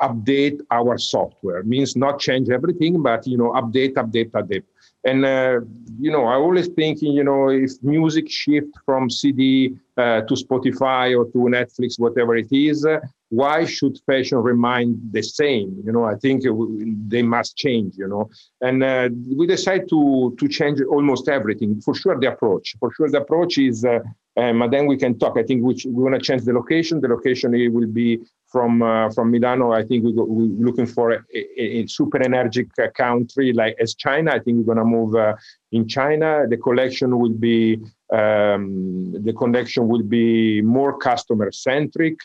update 0.00 0.58
our 0.70 0.96
software. 0.96 1.62
Means 1.74 1.96
not 1.96 2.14
change 2.26 2.48
everything 2.58 3.02
but 3.02 3.20
you 3.26 3.38
know 3.40 3.50
update 3.60 3.94
update 4.02 4.30
update 4.40 4.64
and 5.04 5.24
uh, 5.24 5.60
you 5.98 6.10
know, 6.10 6.24
I 6.24 6.34
always 6.34 6.68
thinking, 6.68 7.12
you 7.12 7.24
know, 7.24 7.48
if 7.48 7.72
music 7.82 8.28
shift 8.28 8.72
from 8.84 9.08
CD 9.10 9.76
uh, 9.96 10.22
to 10.22 10.34
Spotify 10.34 11.16
or 11.16 11.24
to 11.26 11.38
Netflix, 11.38 11.98
whatever 11.98 12.36
it 12.36 12.52
is, 12.52 12.84
uh, 12.84 12.98
why 13.30 13.64
should 13.64 13.98
fashion 14.06 14.38
remain 14.38 15.00
the 15.12 15.22
same? 15.22 15.80
You 15.84 15.92
know, 15.92 16.04
I 16.04 16.14
think 16.16 16.44
they 17.08 17.22
must 17.22 17.56
change. 17.56 17.94
You 17.96 18.08
know, 18.08 18.30
and 18.60 18.82
uh, 18.82 19.08
we 19.36 19.46
decide 19.46 19.88
to 19.90 20.34
to 20.38 20.48
change 20.48 20.80
almost 20.82 21.28
everything. 21.28 21.80
For 21.80 21.94
sure, 21.94 22.18
the 22.18 22.32
approach. 22.32 22.74
For 22.80 22.92
sure, 22.94 23.08
the 23.08 23.20
approach 23.20 23.58
is. 23.58 23.84
Uh, 23.84 24.00
um, 24.36 24.62
and 24.62 24.72
then 24.72 24.86
we 24.86 24.96
can 24.96 25.18
talk. 25.18 25.36
I 25.36 25.42
think 25.42 25.64
we 25.64 25.74
we 25.86 26.02
want 26.02 26.14
to 26.14 26.20
change 26.20 26.42
the 26.44 26.52
location. 26.52 27.00
The 27.00 27.08
location 27.08 27.50
will 27.72 27.88
be 27.88 28.20
from 28.48 28.82
uh, 28.82 29.10
from 29.10 29.30
Milano. 29.30 29.72
I 29.72 29.84
think 29.84 30.04
we 30.04 30.12
go, 30.12 30.24
we're 30.24 30.66
looking 30.66 30.86
for 30.86 31.12
a, 31.12 31.20
a, 31.34 31.62
a 31.80 31.86
super 31.86 32.22
energetic 32.22 32.68
country 32.94 33.52
like 33.52 33.76
as 33.80 33.94
China. 33.94 34.32
I 34.32 34.38
think 34.38 34.58
we're 34.58 34.74
going 34.74 34.78
to 34.78 34.84
move 34.84 35.14
uh, 35.14 35.34
in 35.72 35.86
China. 35.86 36.46
The 36.48 36.56
collection 36.56 37.18
will 37.18 37.38
be 37.48 37.80
um, 38.10 39.12
the 39.12 39.34
collection 39.34 39.86
will 39.86 40.02
be 40.02 40.62
more 40.62 40.96
customer 40.98 41.52
centric, 41.52 42.18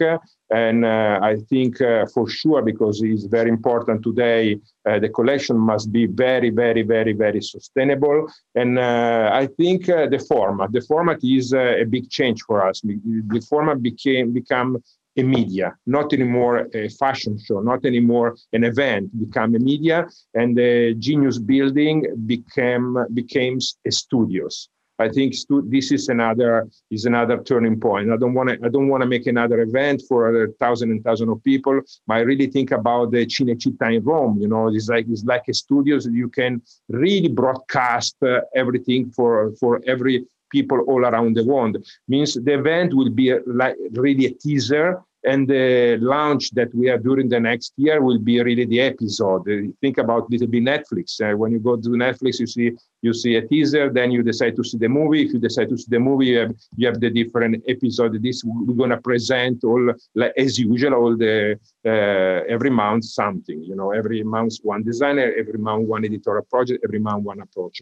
and 0.49 0.85
uh, 0.85 1.19
I 1.21 1.35
think 1.49 1.81
uh, 1.81 2.05
for 2.13 2.29
sure 2.29 2.61
because 2.61 3.01
it's 3.01 3.25
very 3.25 3.49
important 3.49 4.01
today. 4.01 4.59
Uh, 4.87 4.99
the 4.99 5.09
collection 5.09 5.57
must 5.57 5.91
be 5.91 6.05
very, 6.05 6.51
very, 6.51 6.83
very, 6.83 7.13
very 7.13 7.41
sustainable, 7.41 8.27
and 8.55 8.79
uh, 8.79 9.29
I 9.33 9.47
think 9.47 9.87
the 9.87 10.25
format. 10.25 10.71
The 10.71 10.81
format 10.81 11.19
is 11.21 11.53
a 11.53 11.83
big 11.83 12.09
change 12.09 12.41
for 12.43 12.65
us. 12.65 12.81
The 12.81 13.45
format 13.49 13.81
became 13.81 14.31
become 14.31 14.81
a 15.17 15.23
media, 15.23 15.75
not 15.85 16.13
anymore 16.13 16.67
a 16.73 16.89
fashion 16.89 17.37
show, 17.39 17.61
not 17.61 17.85
anymore 17.85 18.35
an 18.53 18.63
event, 18.63 19.09
become 19.19 19.55
a 19.55 19.59
media, 19.59 20.07
and 20.33 20.57
the 20.57 20.95
Genius 20.97 21.37
building 21.37 22.05
became 22.25 22.97
became 23.13 23.59
a 23.85 23.91
studios. 23.91 24.69
I 24.99 25.09
think 25.09 25.33
stu- 25.33 25.67
this 25.67 25.91
is 25.91 26.07
another 26.09 26.69
is 26.91 27.05
another 27.05 27.41
turning 27.43 27.79
point. 27.79 28.11
I 28.11 28.17
don't 28.17 28.33
want 28.33 28.49
to 28.49 28.59
I 28.63 28.69
don't 28.69 28.89
want 28.89 29.01
to 29.01 29.07
make 29.07 29.25
another 29.27 29.59
event 29.61 30.03
for 30.07 30.43
a 30.43 30.51
thousand 30.53 30.91
and 30.91 31.03
thousand 31.03 31.29
of 31.29 31.43
people. 31.43 31.81
But 32.07 32.13
I 32.13 32.19
really 32.19 32.47
think 32.47 32.71
about 32.71 33.11
the 33.11 33.25
Cinecittà 33.25 33.95
in 33.95 34.03
Rome. 34.03 34.39
You 34.39 34.47
know, 34.47 34.67
it's 34.67 34.89
like 34.89 35.05
it's 35.09 35.23
like 35.23 35.47
a 35.49 35.53
studios. 35.53 36.05
You 36.05 36.29
can 36.29 36.61
really 36.89 37.29
broadcast 37.29 38.15
uh, 38.21 38.41
everything 38.55 39.11
for 39.11 39.53
for 39.59 39.81
every 39.87 40.25
people 40.57 40.79
all 40.91 41.03
around 41.09 41.31
the 41.35 41.45
world. 41.51 41.75
Means 42.07 42.31
the 42.47 42.53
event 42.61 42.89
will 42.93 43.13
be 43.21 43.27
like 43.61 43.75
really 44.05 44.25
a 44.27 44.33
teaser 44.43 44.87
and 45.25 45.47
the 45.47 45.97
launch 46.01 46.51
that 46.51 46.73
we 46.75 46.89
are 46.89 46.97
during 46.97 47.29
the 47.29 47.39
next 47.39 47.73
year 47.77 48.01
will 48.01 48.19
be 48.19 48.41
really 48.41 48.65
the 48.65 48.81
episode. 48.81 49.45
Think 49.81 49.97
about 49.97 50.29
little 50.29 50.47
bit 50.47 50.63
Netflix. 50.63 51.21
Uh, 51.21 51.37
when 51.37 51.51
you 51.53 51.59
go 51.59 51.75
to 51.77 51.89
Netflix, 51.89 52.39
you 52.39 52.47
see 52.47 52.71
you 53.01 53.13
see 53.13 53.35
a 53.35 53.47
teaser, 53.47 53.89
then 53.89 54.11
you 54.11 54.23
decide 54.23 54.55
to 54.55 54.63
see 54.63 54.77
the 54.77 54.89
movie. 54.89 55.23
If 55.25 55.33
you 55.33 55.39
decide 55.39 55.69
to 55.69 55.77
see 55.77 55.87
the 55.89 55.99
movie, 55.99 56.27
you 56.27 56.39
have, 56.39 56.55
you 56.75 56.87
have 56.87 56.99
the 56.99 57.09
different 57.09 57.63
episode. 57.67 58.21
This 58.21 58.43
we're 58.45 58.75
gonna 58.75 59.01
present 59.01 59.63
all 59.63 59.93
like, 60.15 60.33
as 60.37 60.59
usual, 60.59 60.93
all 60.93 61.17
the 61.17 61.59
uh, 61.85 62.53
every 62.55 62.69
month 62.69 63.05
something. 63.05 63.63
You 63.63 63.75
know, 63.75 63.91
every 63.91 64.23
month 64.23 64.55
one 64.63 64.83
designer, 64.83 65.33
every 65.37 65.59
month 65.59 65.87
one 65.87 66.03
editorial 66.05 66.45
project, 66.49 66.83
every 66.83 66.99
month 66.99 67.23
one 67.23 67.39
approach. 67.41 67.81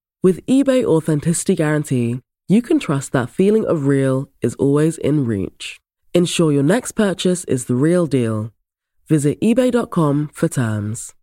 With 0.23 0.45
eBay 0.45 0.85
Authenticity 0.85 1.55
Guarantee, 1.55 2.21
you 2.47 2.61
can 2.61 2.77
trust 2.77 3.11
that 3.11 3.27
feeling 3.27 3.65
of 3.65 3.87
real 3.87 4.29
is 4.39 4.53
always 4.59 4.99
in 4.99 5.25
reach. 5.25 5.79
Ensure 6.13 6.51
your 6.51 6.61
next 6.61 6.91
purchase 6.91 7.43
is 7.45 7.65
the 7.65 7.73
real 7.73 8.05
deal. 8.05 8.51
Visit 9.09 9.41
eBay.com 9.41 10.29
for 10.31 10.47
terms. 10.47 11.15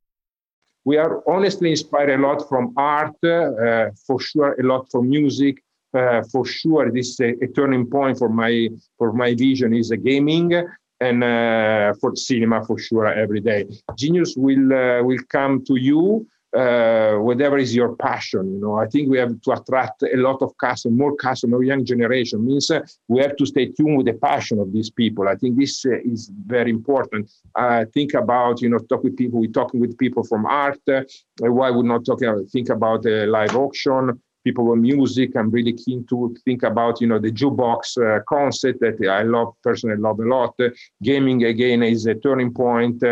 We 0.84 0.96
are 0.96 1.22
honestly 1.30 1.70
inspired 1.70 2.10
a 2.10 2.20
lot 2.20 2.48
from 2.48 2.74
art, 2.76 3.14
uh, 3.22 3.90
for 4.04 4.18
sure, 4.18 4.56
a 4.58 4.64
lot 4.64 4.90
from 4.90 5.08
music. 5.08 5.62
Uh, 5.94 6.22
for 6.32 6.44
sure, 6.44 6.90
this 6.90 7.10
is 7.10 7.20
a, 7.20 7.44
a, 7.44 7.46
turning 7.54 7.88
point 7.88 8.18
for 8.18 8.28
my 8.28 8.68
for 8.98 9.12
my 9.12 9.32
vision 9.32 9.74
is 9.74 9.92
a 9.92 9.96
gaming 9.96 10.52
and 11.00 11.22
uh, 11.22 11.94
for 12.00 12.16
cinema 12.16 12.64
for 12.66 12.78
sure 12.80 13.06
every 13.06 13.40
day. 13.40 13.64
Genius 13.96 14.34
will 14.36 14.72
uh, 14.72 15.04
will 15.04 15.22
come 15.28 15.64
to 15.66 15.76
you 15.76 16.26
uh, 16.56 17.14
whatever 17.16 17.58
is 17.58 17.74
your 17.74 17.94
passion. 17.96 18.52
You 18.54 18.60
know, 18.60 18.74
I 18.76 18.86
think 18.86 19.10
we 19.10 19.18
have 19.18 19.40
to 19.40 19.52
attract 19.52 20.02
a 20.02 20.16
lot 20.16 20.40
of 20.42 20.56
customers, 20.58 20.98
more 20.98 21.14
customers, 21.16 21.66
young 21.66 21.84
generation. 21.84 22.44
Means 22.44 22.70
uh, 22.70 22.80
we 23.08 23.20
have 23.20 23.36
to 23.36 23.46
stay 23.46 23.66
tuned 23.66 23.96
with 23.96 24.06
the 24.06 24.14
passion 24.14 24.58
of 24.58 24.72
these 24.72 24.90
people. 24.90 25.28
I 25.28 25.34
think 25.34 25.58
this 25.58 25.84
uh, 25.84 25.98
is 26.04 26.30
very 26.46 26.70
important. 26.70 27.30
Uh, 27.54 27.84
think 27.92 28.14
about 28.14 28.62
you 28.62 28.70
know 28.70 28.78
talk 28.78 29.04
with 29.04 29.16
people. 29.16 29.40
We're 29.40 29.50
talking 29.50 29.80
with 29.80 29.98
people 29.98 30.24
from 30.24 30.46
art. 30.46 30.80
Uh, 30.88 31.02
why 31.38 31.70
would 31.70 31.86
not 31.86 32.06
talk? 32.06 32.22
Uh, 32.22 32.36
think 32.50 32.70
about 32.70 33.04
a 33.06 33.26
live 33.26 33.54
auction. 33.54 34.20
People 34.44 34.66
with 34.66 34.78
music. 34.78 35.36
I'm 35.36 35.50
really 35.50 35.74
keen 35.74 36.06
to 36.06 36.34
think 36.44 36.62
about 36.62 37.00
you 37.02 37.08
know 37.08 37.18
the 37.18 37.30
jukebox 37.30 37.98
uh, 37.98 38.22
concept 38.26 38.80
that 38.80 39.06
I 39.06 39.22
love 39.22 39.52
personally 39.62 39.96
love 39.96 40.20
a 40.20 40.24
lot. 40.24 40.54
gaming 41.02 41.44
again 41.44 41.82
is 41.82 42.06
a 42.06 42.14
turning 42.14 42.54
point. 42.54 43.02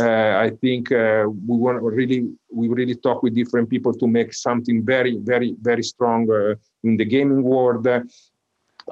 Uh, 0.00 0.38
I 0.38 0.50
think 0.60 0.90
uh, 0.90 1.26
we 1.28 1.56
want 1.58 1.82
really 1.82 2.30
we 2.50 2.68
really 2.68 2.94
talk 2.94 3.22
with 3.22 3.34
different 3.34 3.68
people 3.68 3.92
to 3.92 4.06
make 4.06 4.32
something 4.32 4.82
very 4.82 5.18
very 5.18 5.54
very 5.60 5.82
strong 5.82 6.30
uh, 6.30 6.54
in 6.82 6.96
the 6.96 7.04
gaming 7.04 7.42
world 7.42 7.86
okay, 7.86 8.02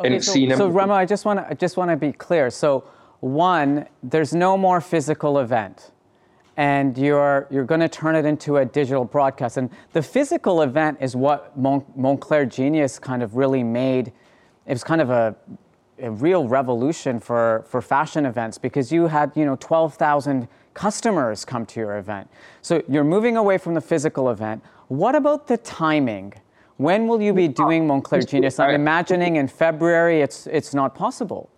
and 0.05 0.23
so, 0.23 0.33
cinema. 0.33 0.57
So 0.57 0.69
Remo, 0.69 0.93
I 0.93 1.07
just 1.07 1.25
want 1.25 1.39
to 1.41 1.49
I 1.49 1.55
just 1.55 1.79
want 1.79 1.91
to 1.91 1.97
be 1.97 2.13
clear. 2.13 2.51
So 2.51 2.85
one, 3.21 3.87
there's 4.03 4.35
no 4.35 4.59
more 4.59 4.83
physical 4.83 5.39
event, 5.39 5.93
and 6.59 6.97
you're 6.99 7.47
you're 7.51 7.65
going 7.65 7.81
to 7.81 7.89
turn 7.89 8.15
it 8.15 8.27
into 8.27 8.59
a 8.59 8.65
digital 8.67 9.07
broadcast. 9.07 9.57
And 9.57 9.71
the 9.93 10.03
physical 10.03 10.61
event 10.61 10.99
is 11.01 11.17
what 11.17 11.57
Mon- 11.57 11.85
Moncler 11.99 12.47
Genius 12.47 12.99
kind 12.99 13.23
of 13.23 13.37
really 13.37 13.63
made. 13.63 14.13
It 14.67 14.73
was 14.73 14.85
kind 14.85 15.01
of 15.01 15.09
a 15.09 15.35
a 16.03 16.11
real 16.11 16.49
revolution 16.49 17.21
for, 17.21 17.65
for 17.69 17.81
fashion 17.81 18.27
events 18.27 18.59
because 18.59 18.93
you 18.93 19.07
had 19.07 19.33
you 19.35 19.45
know 19.45 19.57
12,000 19.57 20.49
customers 20.75 21.45
come 21.45 21.67
to 21.67 21.81
your 21.81 21.99
event. 21.99 22.29
So 22.63 22.83
you're 22.89 23.05
moving 23.05 23.37
away 23.37 23.59
from 23.59 23.75
the 23.75 23.81
physical 23.81 24.31
event. 24.31 24.63
What 24.89 25.15
about 25.15 25.47
the 25.47 25.57
timing? 25.59 26.35
When 26.77 27.07
will 27.07 27.21
you 27.21 27.33
be 27.35 27.49
doing 27.49 27.87
Moncler 27.87 28.27
Genius? 28.27 28.59
I'm 28.59 28.75
imagining 28.75 29.37
in 29.37 29.49
February 29.49 30.23
it's, 30.23 30.47
it's 30.47 30.73
not 30.73 30.95
possible. 30.95 31.51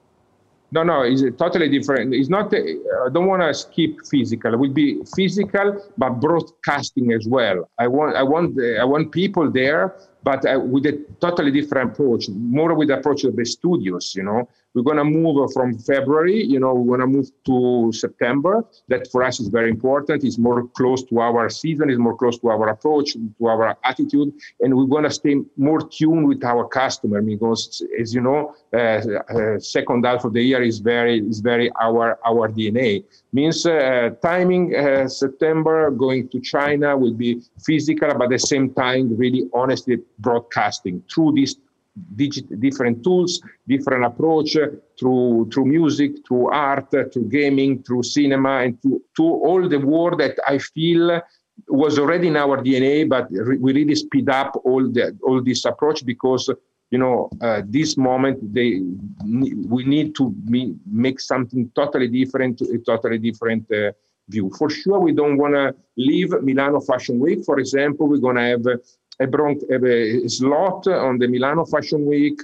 No, 0.73 0.83
no, 0.83 1.03
it's 1.03 1.23
totally 1.37 1.69
different. 1.69 2.15
It's 2.15 2.31
not. 2.31 2.53
Uh, 2.53 2.59
I 3.07 3.11
don't 3.13 3.27
want 3.27 3.43
to 3.43 3.53
skip 3.53 4.07
physical. 4.11 4.55
It 4.55 4.57
will 4.57 4.73
be 4.73 5.03
physical, 5.15 5.87
but 5.99 6.19
broadcasting 6.19 7.13
as 7.13 7.29
well. 7.29 7.69
I 7.79 7.89
want, 7.89 8.17
I 8.17 8.23
want, 8.23 8.59
uh, 8.59 8.81
I 8.81 8.85
want 8.85 9.13
people 9.13 9.51
there 9.51 9.95
but 10.23 10.45
uh, 10.47 10.59
with 10.61 10.87
a 10.87 11.05
totally 11.21 11.51
different 11.51 11.93
approach, 11.93 12.29
more 12.29 12.75
with 12.75 12.89
the 12.89 12.99
approach 12.99 13.25
of 13.25 13.37
the 13.37 13.45
studios, 13.45 14.15
you 14.15 14.23
know. 14.23 14.49
We're 14.75 14.83
going 14.83 14.97
to 14.97 15.05
move 15.05 15.53
from 15.53 15.79
February, 15.79 16.43
you 16.43 16.59
know, 16.59 16.73
we're 16.73 16.97
going 16.97 17.01
to 17.01 17.19
move 17.19 17.31
to 17.45 17.93
September. 17.93 18.65
That 18.89 19.11
for 19.11 19.23
us 19.23 19.39
is 19.39 19.49
very 19.49 19.69
important. 19.69 20.25
It's 20.25 20.39
more 20.39 20.67
close 20.69 21.03
to 21.05 21.21
our 21.21 21.51
season, 21.51 21.91
it's 21.91 21.99
more 21.99 22.17
close 22.17 22.39
to 22.39 22.49
our 22.49 22.69
approach, 22.69 23.13
to 23.13 23.47
our 23.47 23.77
attitude. 23.85 24.33
And 24.61 24.75
we're 24.75 24.87
going 24.87 25.05
to 25.05 25.11
stay 25.11 25.37
more 25.59 25.81
tuned 25.81 26.27
with 26.27 26.43
our 26.45 26.67
customer 26.67 27.21
because, 27.21 27.83
as 28.01 28.15
you 28.15 28.23
know, 28.23 28.55
uh, 28.73 28.77
uh, 28.77 29.59
second 29.59 30.07
half 30.07 30.25
of 30.25 30.33
the 30.33 30.43
year 30.43 30.63
is 30.63 30.79
very, 30.79 31.19
is 31.19 31.41
very 31.41 31.71
our, 31.81 32.19
our 32.27 32.49
DNA. 32.49 33.05
Means 33.35 33.67
uh, 33.67 34.11
timing, 34.23 34.75
uh, 34.75 35.07
September, 35.07 35.91
going 35.91 36.29
to 36.29 36.41
China 36.41 36.97
will 36.97 37.15
be 37.15 37.43
physical, 37.65 38.09
but 38.15 38.25
at 38.25 38.31
the 38.31 38.39
same 38.39 38.73
time, 38.73 39.15
really 39.17 39.51
honestly 39.53 39.99
broadcasting 40.19 41.03
through 41.13 41.33
these 41.33 41.57
digit, 42.17 42.61
different 42.61 43.03
tools, 43.05 43.41
different 43.67 44.05
approach 44.05 44.57
through 44.99 45.49
through 45.53 45.67
music, 45.67 46.13
through 46.27 46.49
art, 46.51 46.91
through 46.91 47.29
gaming, 47.29 47.83
through 47.83 48.03
cinema, 48.03 48.63
and 48.65 48.81
to, 48.83 49.03
to 49.17 49.23
all 49.23 49.69
the 49.69 49.79
world 49.79 50.19
that 50.21 50.39
I 50.47 50.59
feel 50.59 51.21
was 51.69 51.99
already 51.99 52.29
in 52.29 52.37
our 52.37 52.63
DNA, 52.63 53.09
but 53.09 53.29
re- 53.31 53.59
we 53.59 53.73
really 53.73 53.95
speed 53.95 54.29
up 54.29 54.61
all 54.65 54.91
the 54.91 55.17
all 55.23 55.43
this 55.43 55.65
approach 55.65 56.05
because 56.05 56.51
you 56.91 56.99
know 56.99 57.29
uh, 57.41 57.63
this 57.67 57.97
moment 57.97 58.39
they 58.55 58.81
we 59.69 59.85
need 59.85 60.15
to 60.17 60.31
be, 60.31 60.75
make 60.91 61.21
something 61.21 61.71
totally 61.75 62.09
different, 62.09 62.61
a 62.63 62.79
totally 62.79 63.19
different. 63.19 63.71
Uh, 63.73 63.93
view. 64.29 64.51
For 64.57 64.71
sure, 64.71 65.01
we 65.01 65.13
don't 65.13 65.37
want 65.37 65.55
to 65.55 65.75
leave 65.97 66.31
Milano 66.43 66.81
Fashion 66.81 67.19
Week. 67.19 67.45
For 67.45 67.59
example, 67.59 68.09
we're 68.09 68.19
going 68.19 68.37
to 68.37 68.43
have 68.43 68.65
a, 69.25 70.25
a 70.25 70.29
slot 70.29 70.87
on 70.87 71.19
the 71.19 71.29
Milano 71.29 71.65
Fashion 71.65 72.07
Week, 72.07 72.41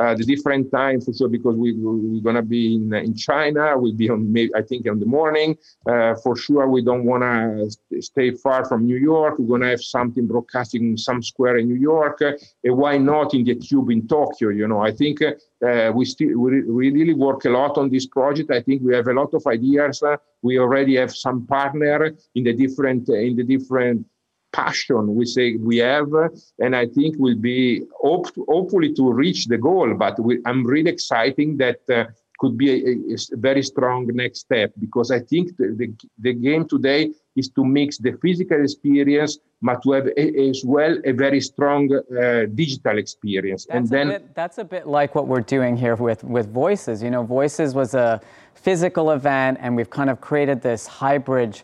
uh, 0.00 0.14
the 0.14 0.24
different 0.24 0.70
time 0.70 1.00
for 1.00 1.12
sure, 1.12 1.28
because 1.28 1.56
we, 1.56 1.72
we're 1.74 2.22
going 2.22 2.36
to 2.36 2.42
be 2.42 2.76
in, 2.76 2.94
in 2.94 3.14
China. 3.14 3.76
We'll 3.76 3.92
be 3.92 4.08
on, 4.08 4.32
maybe, 4.32 4.54
I 4.54 4.62
think, 4.62 4.86
in 4.86 4.98
the 4.98 5.06
morning. 5.06 5.58
Uh, 5.86 6.14
for 6.22 6.36
sure, 6.36 6.68
we 6.68 6.82
don't 6.82 7.04
want 7.04 7.22
to 7.22 8.00
stay 8.02 8.30
far 8.30 8.64
from 8.64 8.86
New 8.86 8.96
York. 8.96 9.38
We're 9.38 9.48
going 9.48 9.60
to 9.62 9.68
have 9.68 9.82
something 9.82 10.26
broadcasting 10.26 10.90
in 10.90 10.96
some 10.96 11.22
square 11.22 11.58
in 11.58 11.68
New 11.68 11.80
York. 11.80 12.22
Uh, 12.22 12.32
why 12.62 12.96
not 12.98 13.34
in 13.34 13.44
the 13.44 13.56
Cube 13.56 13.90
in 13.90 14.06
Tokyo? 14.06 14.48
You 14.48 14.68
know, 14.68 14.80
I 14.80 14.92
think 14.92 15.20
uh, 15.22 15.92
we 15.94 16.04
still 16.04 16.38
we, 16.38 16.62
we, 16.62 16.90
really 16.90 17.14
work 17.14 17.44
a 17.44 17.50
lot 17.50 17.76
on 17.76 17.90
this 17.90 18.06
project. 18.06 18.50
I 18.50 18.62
think 18.62 18.82
we 18.82 18.94
have 18.94 19.08
a 19.08 19.12
lot 19.12 19.34
of 19.34 19.46
ideas. 19.46 20.02
We 20.42 20.58
already 20.58 20.96
have 20.96 21.14
some 21.14 21.46
partner 21.46 22.12
in 22.34 22.44
the 22.44 22.54
different 22.54 23.08
in 23.08 23.36
the 23.36 23.44
different 23.44 24.06
passion 24.52 25.14
we 25.14 25.24
say 25.26 25.56
we 25.56 25.78
have, 25.78 26.10
and 26.58 26.74
I 26.76 26.86
think 26.86 27.16
will 27.18 27.36
be 27.36 27.82
hope, 28.00 28.26
hopefully 28.48 28.92
to 28.94 29.12
reach 29.12 29.46
the 29.46 29.58
goal. 29.58 29.94
But 29.94 30.18
we, 30.20 30.40
I'm 30.46 30.66
really 30.66 30.90
exciting 30.90 31.56
that 31.58 31.80
uh, 31.92 32.04
could 32.40 32.56
be 32.56 32.70
a, 32.72 33.14
a, 33.14 33.36
very 33.36 33.62
strong 33.62 34.06
next 34.14 34.40
step 34.40 34.72
because 34.80 35.10
I 35.10 35.20
think 35.20 35.56
the, 35.58 35.66
the, 35.76 35.86
the, 36.18 36.32
game 36.32 36.66
today 36.66 37.10
is 37.36 37.50
to 37.50 37.64
mix 37.64 37.98
the 37.98 38.12
physical 38.22 38.62
experience, 38.62 39.38
but 39.60 39.82
to 39.82 39.92
have 39.92 40.06
a, 40.16 40.48
as 40.48 40.62
well 40.64 40.96
a 41.04 41.12
very 41.12 41.40
strong 41.42 41.92
uh, 41.94 42.46
digital 42.54 42.96
experience. 42.96 43.66
That's 43.66 43.76
and 43.76 43.88
then 43.88 44.08
bit, 44.08 44.34
that's 44.34 44.56
a 44.56 44.64
bit 44.64 44.86
like 44.86 45.14
what 45.14 45.26
we're 45.28 45.48
doing 45.56 45.76
here 45.76 45.96
with 45.96 46.24
with 46.24 46.50
Voices. 46.50 47.02
You 47.02 47.10
know, 47.10 47.22
Voices 47.22 47.74
was 47.74 47.94
a 47.94 48.20
physical 48.54 49.10
event, 49.10 49.58
and 49.60 49.76
we've 49.76 49.90
kind 49.90 50.08
of 50.08 50.20
created 50.22 50.62
this 50.62 50.86
hybrid 50.86 51.60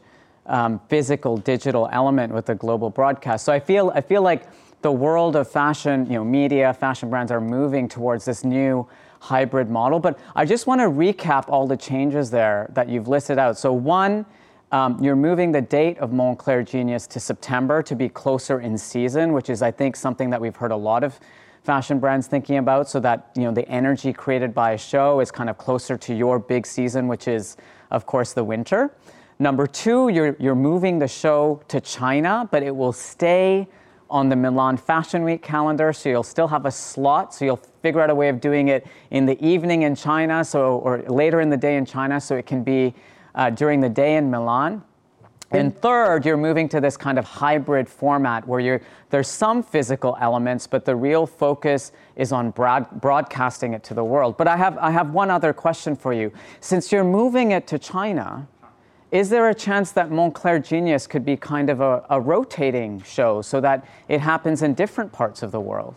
um, 0.46 0.80
physical 0.88 1.36
digital 1.36 1.88
element 1.92 2.32
with 2.32 2.46
the 2.46 2.54
global 2.54 2.90
broadcast. 2.90 3.44
So 3.44 3.52
I 3.52 3.60
feel 3.60 3.92
I 3.94 4.00
feel 4.00 4.22
like 4.22 4.42
the 4.82 4.92
world 4.92 5.36
of 5.36 5.50
fashion, 5.50 6.06
you 6.06 6.12
know, 6.12 6.24
media, 6.24 6.72
fashion 6.74 7.10
brands 7.10 7.32
are 7.32 7.40
moving 7.40 7.88
towards 7.88 8.24
this 8.24 8.44
new 8.44 8.86
hybrid 9.20 9.70
model. 9.70 9.98
But 10.00 10.18
I 10.34 10.44
just 10.44 10.66
want 10.66 10.80
to 10.80 10.86
recap 10.86 11.48
all 11.48 11.66
the 11.66 11.76
changes 11.76 12.30
there 12.30 12.70
that 12.74 12.88
you've 12.88 13.08
listed 13.08 13.38
out. 13.38 13.58
So 13.58 13.72
one. 13.72 14.26
Um, 14.72 14.98
you're 15.00 15.14
moving 15.14 15.52
the 15.52 15.62
date 15.62 15.96
of 15.98 16.10
Moncler 16.10 16.66
Genius 16.66 17.06
to 17.06 17.20
September 17.20 17.84
to 17.84 17.94
be 17.94 18.08
closer 18.08 18.58
in 18.58 18.76
season, 18.76 19.32
which 19.32 19.48
is, 19.48 19.62
I 19.62 19.70
think, 19.70 19.94
something 19.94 20.28
that 20.30 20.40
we've 20.40 20.56
heard 20.56 20.72
a 20.72 20.76
lot 20.76 21.04
of 21.04 21.20
fashion 21.62 22.00
brands 22.00 22.26
thinking 22.26 22.58
about, 22.58 22.88
so 22.88 22.98
that 22.98 23.30
you 23.36 23.44
know 23.44 23.52
the 23.52 23.66
energy 23.68 24.12
created 24.12 24.52
by 24.52 24.72
a 24.72 24.78
show 24.78 25.20
is 25.20 25.30
kind 25.30 25.48
of 25.48 25.56
closer 25.56 25.96
to 25.96 26.12
your 26.12 26.40
big 26.40 26.66
season, 26.66 27.06
which 27.06 27.28
is, 27.28 27.56
of 27.92 28.06
course, 28.06 28.32
the 28.32 28.42
winter. 28.42 28.90
Number 29.38 29.66
two, 29.66 30.08
you're, 30.08 30.34
you're 30.38 30.54
moving 30.54 30.98
the 30.98 31.08
show 31.08 31.60
to 31.68 31.80
China, 31.80 32.48
but 32.50 32.62
it 32.62 32.74
will 32.74 32.92
stay 32.92 33.68
on 34.08 34.28
the 34.28 34.36
Milan 34.36 34.76
Fashion 34.76 35.24
Week 35.24 35.42
calendar, 35.42 35.92
so 35.92 36.08
you'll 36.08 36.22
still 36.22 36.48
have 36.48 36.64
a 36.64 36.70
slot. 36.70 37.34
So 37.34 37.44
you'll 37.44 37.60
figure 37.82 38.00
out 38.00 38.08
a 38.08 38.14
way 38.14 38.28
of 38.28 38.40
doing 38.40 38.68
it 38.68 38.86
in 39.10 39.26
the 39.26 39.42
evening 39.44 39.82
in 39.82 39.94
China, 39.94 40.44
so 40.44 40.78
or 40.78 41.02
later 41.02 41.40
in 41.40 41.50
the 41.50 41.56
day 41.56 41.76
in 41.76 41.84
China, 41.84 42.20
so 42.20 42.36
it 42.36 42.46
can 42.46 42.62
be 42.62 42.94
uh, 43.34 43.50
during 43.50 43.80
the 43.80 43.88
day 43.88 44.16
in 44.16 44.30
Milan. 44.30 44.82
And 45.52 45.76
third, 45.80 46.26
you're 46.26 46.36
moving 46.36 46.68
to 46.70 46.80
this 46.80 46.96
kind 46.96 47.18
of 47.18 47.24
hybrid 47.24 47.88
format 47.88 48.46
where 48.48 48.58
you're, 48.58 48.82
there's 49.10 49.28
some 49.28 49.62
physical 49.62 50.16
elements, 50.20 50.66
but 50.66 50.84
the 50.84 50.96
real 50.96 51.24
focus 51.24 51.92
is 52.16 52.32
on 52.32 52.50
broad, 52.50 53.00
broadcasting 53.00 53.72
it 53.72 53.84
to 53.84 53.94
the 53.94 54.02
world. 54.02 54.36
But 54.36 54.48
I 54.48 54.56
have, 54.56 54.76
I 54.78 54.90
have 54.90 55.10
one 55.10 55.30
other 55.30 55.52
question 55.52 55.94
for 55.94 56.12
you. 56.12 56.32
Since 56.60 56.90
you're 56.90 57.04
moving 57.04 57.52
it 57.52 57.66
to 57.68 57.78
China, 57.78 58.48
is 59.16 59.30
there 59.30 59.48
a 59.48 59.54
chance 59.54 59.92
that 59.92 60.10
Moncler 60.10 60.58
Genius 60.62 61.06
could 61.06 61.24
be 61.24 61.36
kind 61.38 61.70
of 61.70 61.80
a, 61.80 62.04
a, 62.10 62.20
rotating 62.20 63.00
show 63.02 63.40
so 63.40 63.62
that 63.62 63.86
it 64.08 64.20
happens 64.20 64.62
in 64.62 64.74
different 64.74 65.10
parts 65.10 65.42
of 65.42 65.52
the 65.52 65.60
world? 65.60 65.94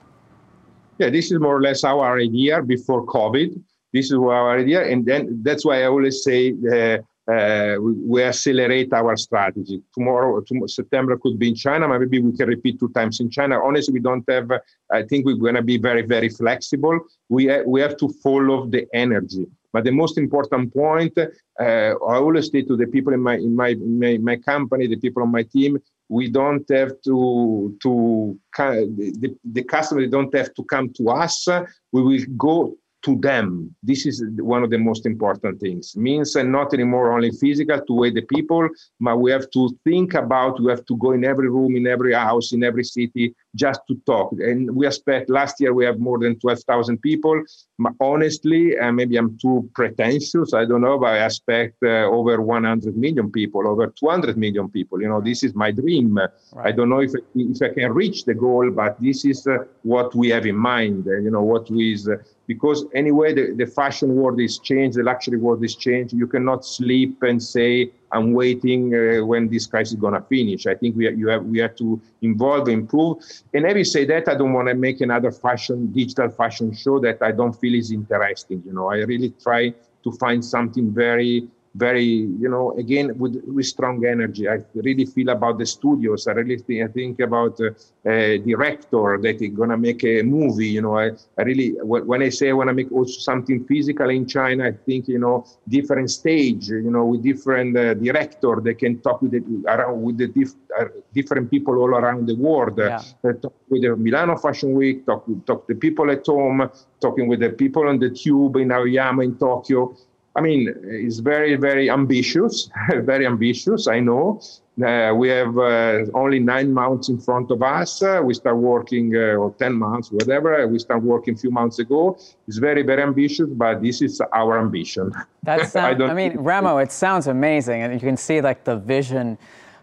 Yeah, 1.00 1.10
this 1.10 1.30
is 1.32 1.38
more 1.40 1.58
or 1.58 1.62
less 1.62 1.84
our 1.84 2.18
idea 2.18 2.62
before 2.62 3.06
COVID. 3.06 3.62
This 3.92 4.06
is 4.06 4.14
our 4.14 4.58
idea, 4.58 4.88
and 4.88 5.06
then 5.06 5.42
that's 5.44 5.66
why 5.66 5.84
I 5.84 5.88
always 5.88 6.24
say 6.24 6.54
uh, 6.72 6.98
uh, 7.30 7.76
we, 7.82 7.92
we, 8.12 8.24
accelerate 8.24 8.94
our 8.94 9.18
strategy. 9.18 9.82
Tomorrow, 9.94 10.42
tomorrow, 10.42 10.68
September 10.68 11.18
could 11.18 11.38
be 11.38 11.50
in 11.50 11.56
China, 11.56 11.88
maybe 11.88 12.20
we 12.20 12.36
can 12.38 12.48
repeat 12.48 12.80
two 12.80 12.90
times 12.90 13.20
in 13.20 13.30
China. 13.30 13.60
Honestly, 13.64 13.94
we 13.94 14.00
don't 14.00 14.24
have. 14.30 14.50
I 14.92 15.04
think 15.04 15.26
we're 15.26 15.36
going 15.36 15.56
to 15.56 15.62
be 15.62 15.78
very, 15.78 16.04
very 16.04 16.30
flexible. 16.30 17.00
We 17.28 17.48
ha- 17.48 17.66
we 17.66 17.82
have 17.82 17.98
to 17.98 18.08
follow 18.24 18.68
the 18.68 18.88
energy. 18.94 19.46
But 19.72 19.84
the 19.84 19.92
most 19.92 20.18
important 20.18 20.74
point, 20.74 21.18
uh, 21.18 21.24
I 21.64 22.16
always 22.16 22.52
say 22.52 22.64
to 22.64 22.76
the 22.76 22.88
people 22.88 23.14
in 23.14 23.22
my, 23.22 23.36
in 23.36 23.56
my 23.56 23.76
my 23.76 24.18
my 24.18 24.38
company, 24.38 24.88
the 24.88 24.98
people 24.98 25.22
on 25.22 25.32
my 25.32 25.44
team, 25.44 25.78
we 26.08 26.30
don't 26.30 26.66
have 26.72 26.94
to 27.06 27.78
to 27.84 28.40
the, 28.58 29.36
the 29.44 29.64
customer 29.64 30.06
don't 30.08 30.34
have 30.36 30.54
to 30.56 30.64
come 30.64 30.92
to 30.94 31.10
us. 31.10 31.48
We 31.92 32.02
will 32.02 32.26
go 32.36 32.78
to 33.02 33.16
them. 33.18 33.74
This 33.82 34.06
is 34.06 34.24
one 34.38 34.64
of 34.64 34.70
the 34.70 34.78
most 34.78 35.06
important 35.06 35.60
things. 35.60 35.96
Means 35.96 36.36
and 36.36 36.52
not 36.52 36.74
anymore 36.74 37.14
only 37.14 37.32
physical 37.32 37.80
to 37.80 37.94
weigh 37.94 38.12
the 38.12 38.24
people, 38.24 38.68
but 39.00 39.18
we 39.18 39.32
have 39.32 39.50
to 39.52 39.70
think 39.84 40.14
about, 40.14 40.62
we 40.62 40.70
have 40.70 40.86
to 40.86 40.98
go 40.98 41.12
in 41.12 41.24
every 41.24 41.50
room, 41.50 41.76
in 41.76 41.88
every 41.88 42.14
house, 42.14 42.52
in 42.52 42.64
every 42.64 42.84
city, 42.84 43.34
just 43.56 43.82
to 43.88 43.96
talk. 44.06 44.32
And 44.40 44.76
we 44.76 44.86
expect 44.86 45.30
last 45.30 45.60
year 45.60 45.74
we 45.74 45.86
have 45.86 46.00
more 46.00 46.20
than 46.20 46.40
12,000 46.40 47.02
people. 47.02 47.42
But 47.78 47.94
honestly, 48.02 48.78
uh, 48.78 48.92
maybe 48.92 49.16
I'm 49.18 49.38
too 49.38 49.70
pretentious, 49.74 50.54
I 50.54 50.66
don't 50.66 50.82
know, 50.82 51.00
but 51.00 51.14
I 51.14 51.26
expect 51.26 51.78
uh, 51.84 52.10
over 52.10 52.42
100 52.42 52.98
million 52.98 53.32
people, 53.32 53.68
over 53.68 53.88
200 53.88 54.38
million 54.38 54.70
people. 54.70 55.02
You 55.02 55.08
know, 55.08 55.22
this 55.22 55.44
is 55.44 55.56
my 55.56 55.72
dream. 55.72 56.18
Right. 56.18 56.68
I 56.68 56.72
don't 56.72 56.90
know 56.90 57.00
if, 57.00 57.12
if 57.36 57.62
I 57.62 57.74
can 57.74 57.94
reach 57.94 58.26
the 58.26 58.34
goal, 58.34 58.70
but 58.72 59.02
this 59.02 59.24
is 59.24 59.48
uh, 59.48 59.60
what 59.84 60.14
we 60.14 60.30
have 60.30 60.46
in 60.46 60.58
mind, 60.58 61.08
uh, 61.08 61.18
you 61.18 61.32
know, 61.32 61.44
what 61.44 61.70
we 61.70 61.94
is. 61.94 62.10
Because 62.50 62.80
anyway 62.96 63.30
the, 63.40 63.54
the 63.62 63.68
fashion 63.68 64.16
world 64.16 64.42
is 64.42 64.58
changed 64.58 64.98
the 64.98 65.04
luxury 65.04 65.38
world 65.38 65.64
is 65.64 65.76
changed. 65.76 66.14
You 66.14 66.26
cannot 66.26 66.66
sleep 66.66 67.22
and 67.22 67.42
say 67.56 67.92
i'm 68.12 68.34
waiting 68.34 68.82
uh, 68.96 69.24
when 69.32 69.48
this 69.54 69.68
crisis 69.68 69.94
is 69.94 70.00
going 70.00 70.16
to 70.20 70.24
finish. 70.36 70.66
I 70.66 70.74
think 70.74 70.96
we, 70.98 71.04
you 71.22 71.28
have, 71.34 71.44
we 71.46 71.60
have 71.60 71.76
to 71.76 72.02
involve 72.24 72.68
improve. 72.68 73.18
And 73.54 73.66
having 73.68 73.84
said 73.84 74.08
that 74.14 74.28
i 74.28 74.36
don't 74.40 74.54
want 74.54 74.68
to 74.68 74.74
make 74.74 75.00
another 75.00 75.32
fashion 75.32 75.78
digital 76.00 76.30
fashion 76.42 76.74
show 76.84 77.00
that 77.06 77.18
i 77.22 77.32
don't 77.32 77.54
feel 77.62 77.76
is 77.76 77.92
interesting 77.92 78.64
you 78.66 78.74
know. 78.74 78.88
I 78.90 78.98
really 79.12 79.32
try 79.48 79.62
to 80.04 80.12
find 80.14 80.44
something 80.44 80.92
very 80.92 81.48
very, 81.76 82.04
you 82.04 82.50
know, 82.50 82.72
again 82.78 83.18
with, 83.18 83.42
with 83.46 83.66
strong 83.66 84.06
energy. 84.06 84.48
I 84.50 84.60
really 84.74 85.06
feel 85.06 85.30
about 85.30 85.60
the 85.60 85.66
studios. 85.66 86.28
I 86.28 86.32
really 86.32 86.58
think, 86.58 86.90
I 86.90 86.92
think 86.92 87.20
about 87.20 87.60
uh, 87.62 87.72
a 88.06 88.40
director 88.40 89.20
that 89.22 89.42
is 89.42 89.52
gonna 89.56 89.78
make 89.78 90.04
a 90.04 90.22
movie. 90.24 90.68
You 90.68 90.82
know, 90.82 90.98
I, 90.98 91.12
I 91.38 91.44
really 91.44 91.70
when 91.82 92.22
I 92.24 92.30
say 92.30 92.50
I 92.50 92.54
want 92.54 92.70
to 92.70 92.74
make 92.74 92.92
also 92.92 93.20
something 93.20 93.66
physical 93.66 94.10
in 94.10 94.28
China, 94.28 94.68
I 94.68 94.72
think 94.72 95.08
you 95.08 95.20
know 95.20 95.46
different 95.68 96.10
stage. 96.10 96.70
You 96.70 96.92
know, 96.92 97.06
with 97.06 97.24
different 97.24 97.78
uh, 97.78 97.94
director, 97.94 98.60
they 98.64 98.74
can 98.74 99.00
talk 99.00 99.22
with 99.22 99.32
the 99.32 99.44
around 99.68 100.02
with 100.02 100.18
the 100.18 100.28
diff, 100.28 100.54
uh, 100.80 100.86
different 101.14 101.52
people 101.52 101.78
all 101.78 101.96
around 101.96 102.28
the 102.28 102.36
world. 102.36 102.78
Yeah. 102.78 103.02
Uh, 103.24 103.34
talk 103.34 103.54
with 103.70 103.84
the 103.84 103.96
Milano 103.96 104.38
Fashion 104.38 104.74
Week, 104.74 105.06
talk 105.06 105.26
talk 105.46 105.68
to 105.68 105.76
people 105.76 106.10
at 106.10 106.26
home, 106.26 106.70
talking 107.00 107.28
with 107.28 107.42
the 107.42 107.50
people 107.50 107.88
on 107.88 108.00
the 108.00 108.10
tube 108.10 108.56
in 108.58 108.72
Aoyama 108.72 109.24
in 109.24 109.38
Tokyo 109.38 109.96
I 110.36 110.42
mean, 110.42 110.74
it's 110.84 111.20
very, 111.20 111.56
very 111.56 111.90
ambitious, 111.90 112.70
very 112.90 113.26
ambitious, 113.26 113.88
I 113.88 114.00
know. 114.00 114.42
Uh, 114.82 115.14
we 115.14 115.28
have 115.28 115.58
uh, 115.58 116.06
only 116.14 116.40
nine 116.40 116.74
months 116.74 117.10
in 117.10 117.18
front 117.18 117.52
of 117.52 117.62
us. 117.62 118.02
Uh, 118.02 118.22
we 118.24 118.34
start 118.34 118.56
working, 118.56 119.14
uh, 119.14 119.36
or 119.36 119.54
10 119.60 119.74
months, 119.74 120.10
whatever. 120.12 120.66
We 120.68 120.80
start 120.80 121.04
working 121.04 121.34
a 121.34 121.38
few 121.38 121.52
months 121.52 121.80
ago. 121.80 122.18
It's 122.48 122.58
very, 122.58 122.84
very 122.84 123.04
ambitious, 123.04 123.50
but 123.50 123.82
this 123.82 124.02
is 124.02 124.22
our 124.34 124.58
ambition. 124.58 125.12
That 125.44 125.70
sounds, 125.72 126.02
I, 126.02 126.06
I 126.06 126.14
mean, 126.14 126.38
Remo, 126.38 126.78
it 126.78 126.94
sounds 126.94 127.28
amazing. 127.28 127.82
And 127.82 127.94
you 127.94 128.00
can 128.00 128.16
see 128.16 128.40
like 128.40 128.64
the 128.64 128.78
vision 128.78 129.38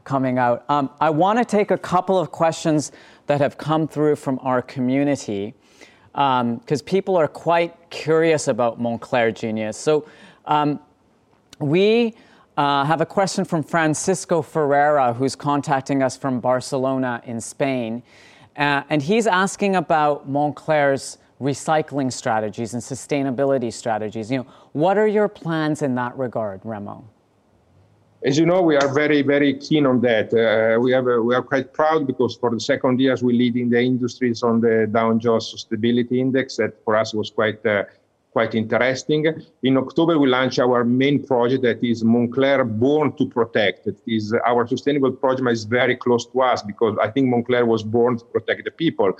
coming 0.04 0.38
out. 0.38 0.64
Um, 0.70 0.88
I 1.00 1.10
want 1.10 1.38
to 1.40 1.44
take 1.44 1.70
a 1.70 1.78
couple 1.78 2.18
of 2.18 2.30
questions 2.30 2.92
that 3.26 3.40
have 3.40 3.58
come 3.58 3.86
through 3.86 4.16
from 4.16 4.38
our 4.42 4.62
community 4.62 5.54
because 6.12 6.80
um, 6.80 6.86
people 6.86 7.16
are 7.16 7.28
quite 7.28 7.74
curious 7.90 8.48
about 8.48 8.80
Moncler 8.80 9.34
Genius. 9.34 9.76
So 9.76 10.06
um, 10.46 10.80
we 11.58 12.14
uh, 12.56 12.84
have 12.84 13.00
a 13.00 13.06
question 13.06 13.44
from 13.44 13.62
Francisco 13.62 14.42
Ferreira, 14.42 15.12
who's 15.12 15.36
contacting 15.36 16.02
us 16.02 16.16
from 16.16 16.40
Barcelona 16.40 17.22
in 17.24 17.40
Spain. 17.40 18.02
Uh, 18.56 18.82
and 18.88 19.02
he's 19.02 19.26
asking 19.26 19.76
about 19.76 20.28
Moncler's 20.28 21.18
recycling 21.40 22.10
strategies 22.10 22.72
and 22.72 22.82
sustainability 22.82 23.72
strategies. 23.72 24.30
You 24.30 24.38
know, 24.38 24.46
what 24.72 24.96
are 24.96 25.06
your 25.06 25.28
plans 25.28 25.82
in 25.82 25.94
that 25.96 26.16
regard, 26.16 26.60
Remo? 26.64 27.04
As 28.24 28.38
you 28.38 28.46
know, 28.46 28.62
we 28.62 28.76
are 28.76 28.92
very, 28.92 29.20
very 29.20 29.54
keen 29.58 29.84
on 29.84 30.00
that. 30.00 30.32
Uh, 30.32 30.80
we, 30.80 30.90
have 30.92 31.06
a, 31.06 31.20
we 31.20 31.34
are 31.34 31.42
quite 31.42 31.74
proud 31.74 32.06
because 32.06 32.34
for 32.36 32.50
the 32.50 32.58
second 32.58 32.98
years 32.98 33.22
we 33.22 33.34
lead 33.34 33.56
in 33.56 33.68
the 33.68 33.80
industries 33.80 34.42
on 34.42 34.60
the 34.60 34.88
Dow 34.90 35.12
Jones 35.18 35.54
Sustainability 35.54 36.18
Index. 36.18 36.56
That 36.56 36.82
for 36.82 36.96
us 36.96 37.12
was 37.12 37.30
quite 37.30 37.64
uh, 37.66 37.84
quite 38.36 38.54
interesting. 38.54 39.22
In 39.62 39.78
October, 39.78 40.18
we 40.18 40.28
launched 40.28 40.58
our 40.58 40.84
main 40.84 41.16
project 41.30 41.62
that 41.62 41.82
is 41.82 42.04
Moncler 42.04 42.60
Born 42.82 43.16
to 43.16 43.24
Protect. 43.26 43.86
It 43.86 43.98
is 44.06 44.24
our 44.50 44.66
sustainable 44.66 45.12
project 45.12 45.48
is 45.48 45.64
very 45.64 45.96
close 45.96 46.24
to 46.32 46.42
us 46.42 46.60
because 46.62 46.94
I 47.06 47.08
think 47.12 47.24
Moncler 47.34 47.64
was 47.66 47.82
born 47.82 48.18
to 48.18 48.24
protect 48.26 48.64
the 48.64 48.72
people. 48.72 49.10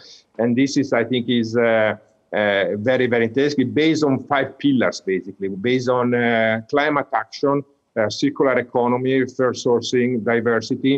And 0.40 0.54
this 0.54 0.76
is, 0.76 0.92
I 0.92 1.04
think, 1.04 1.30
is 1.30 1.56
uh, 1.56 1.96
uh, 2.40 2.64
very, 2.90 3.06
very 3.06 3.24
interesting, 3.30 3.72
based 3.72 4.04
on 4.04 4.22
five 4.32 4.58
pillars, 4.58 5.00
basically, 5.00 5.48
based 5.48 5.88
on 5.88 6.06
uh, 6.12 6.60
climate 6.68 7.08
action, 7.14 7.64
uh, 7.98 8.10
circular 8.10 8.58
economy, 8.58 9.24
fair 9.36 9.52
sourcing, 9.52 10.22
diversity, 10.32 10.94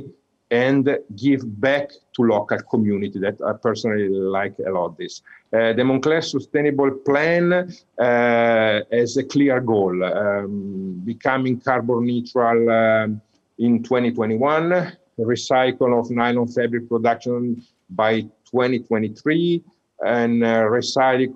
and 0.50 0.98
give 1.14 1.60
back 1.60 1.90
to 2.14 2.22
local 2.22 2.58
community 2.70 3.18
that 3.18 3.36
I 3.46 3.52
personally 3.52 4.08
like 4.08 4.54
a 4.66 4.70
lot 4.70 4.96
this. 4.96 5.22
Uh, 5.52 5.72
the 5.74 5.82
Moncler 5.82 6.22
Sustainable 6.24 6.90
Plan 6.90 7.52
uh, 7.52 8.80
has 8.90 9.16
a 9.16 9.24
clear 9.24 9.60
goal, 9.60 10.02
um, 10.04 11.02
becoming 11.04 11.60
carbon 11.60 12.06
neutral 12.06 12.70
um, 12.70 13.20
in 13.58 13.82
2021, 13.82 14.92
recycle 15.18 15.98
of 15.98 16.10
nylon 16.10 16.48
fabric 16.48 16.88
production 16.88 17.62
by 17.90 18.20
2023 18.50 19.62
and 20.06 20.44
uh, 20.44 20.62
recycling, 20.62 21.34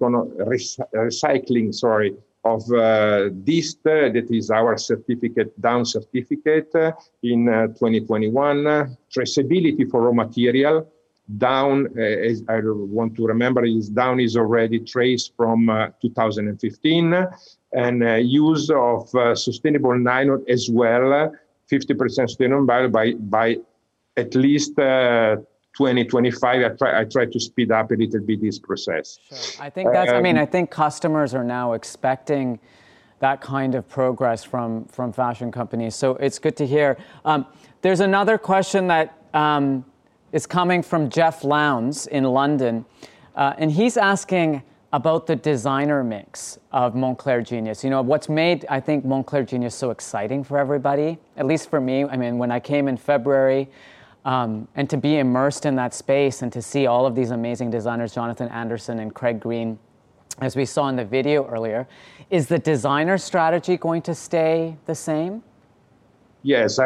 recycling 0.94 1.74
sorry, 1.74 2.14
of 2.44 2.62
uh, 2.72 3.28
DIST, 3.44 3.84
that 3.84 4.26
is 4.30 4.50
our 4.50 4.76
certificate, 4.76 5.58
down 5.60 5.84
certificate 5.84 6.74
uh, 6.74 6.92
in 7.22 7.48
uh, 7.48 7.68
2021. 7.68 8.96
Traceability 9.10 9.88
for 9.90 10.02
raw 10.02 10.12
material, 10.12 10.88
down, 11.38 11.86
uh, 11.96 12.00
as 12.00 12.42
I 12.48 12.60
want 12.64 13.16
to 13.16 13.26
remember, 13.26 13.64
is 13.64 13.88
down 13.88 14.18
is 14.18 14.36
already 14.36 14.80
traced 14.80 15.32
from 15.36 15.68
uh, 15.68 15.88
2015, 16.00 17.26
and 17.74 18.02
uh, 18.02 18.14
use 18.16 18.70
of 18.70 19.08
sustainable 19.38 19.96
nylon 19.98 20.44
as 20.48 20.68
well, 20.68 21.32
50% 21.70 22.10
sustainable 22.10 22.66
by, 22.66 22.86
by, 22.88 23.12
by 23.12 23.56
at 24.16 24.34
least 24.34 24.74
2025 25.76 26.62
I 26.62 26.68
try 26.76 27.00
I 27.00 27.04
try 27.04 27.26
to 27.26 27.40
speed 27.40 27.70
up 27.72 27.90
a 27.90 27.94
little 27.94 28.20
bit 28.20 28.40
this 28.40 28.58
process. 28.58 29.18
Sure. 29.28 29.64
I 29.64 29.70
think 29.70 29.92
that's 29.92 30.10
um, 30.10 30.16
I 30.16 30.20
mean 30.20 30.36
I 30.36 30.46
think 30.46 30.70
customers 30.70 31.34
are 31.34 31.44
now 31.44 31.72
expecting 31.72 32.58
that 33.20 33.40
kind 33.40 33.74
of 33.74 33.88
progress 33.88 34.44
from 34.44 34.84
from 34.86 35.12
fashion 35.12 35.50
companies. 35.50 35.94
So 35.94 36.16
it's 36.16 36.38
good 36.38 36.56
to 36.56 36.66
hear. 36.66 36.98
Um, 37.24 37.46
there's 37.80 38.00
another 38.00 38.36
question 38.36 38.88
that 38.88 39.18
um, 39.32 39.84
is 40.32 40.46
coming 40.46 40.82
from 40.82 41.08
Jeff 41.08 41.44
Lowndes 41.44 42.06
in 42.06 42.24
London, 42.24 42.84
uh, 43.34 43.54
and 43.58 43.70
he's 43.70 43.96
asking 43.96 44.62
about 44.92 45.26
the 45.26 45.36
designer 45.36 46.04
mix 46.04 46.58
of 46.70 46.94
Moncler 46.94 47.44
Genius. 47.44 47.82
You 47.82 47.90
know, 47.90 48.02
what's 48.02 48.28
made, 48.28 48.66
I 48.68 48.78
think, 48.78 49.06
Moncler 49.06 49.46
Genius 49.46 49.74
so 49.74 49.90
exciting 49.90 50.44
for 50.44 50.58
everybody, 50.58 51.18
at 51.36 51.46
least 51.46 51.70
for 51.70 51.80
me. 51.80 52.04
I 52.04 52.16
mean, 52.16 52.36
when 52.36 52.50
I 52.50 52.60
came 52.60 52.88
in 52.88 52.98
February, 52.98 53.70
um, 54.24 54.68
and 54.76 54.88
to 54.90 54.96
be 54.96 55.18
immersed 55.18 55.66
in 55.66 55.74
that 55.76 55.94
space 55.94 56.42
and 56.42 56.52
to 56.52 56.62
see 56.62 56.86
all 56.86 57.06
of 57.06 57.14
these 57.14 57.30
amazing 57.30 57.70
designers, 57.70 58.14
Jonathan 58.14 58.48
Anderson 58.48 59.00
and 59.00 59.14
Craig 59.14 59.40
Green, 59.40 59.78
as 60.40 60.56
we 60.56 60.64
saw 60.64 60.88
in 60.88 60.96
the 60.96 61.04
video 61.04 61.46
earlier, 61.48 61.86
is 62.30 62.46
the 62.46 62.58
designer 62.58 63.18
strategy 63.18 63.76
going 63.76 64.02
to 64.02 64.14
stay 64.14 64.76
the 64.86 64.94
same? 64.94 65.42
Yes, 66.42 66.78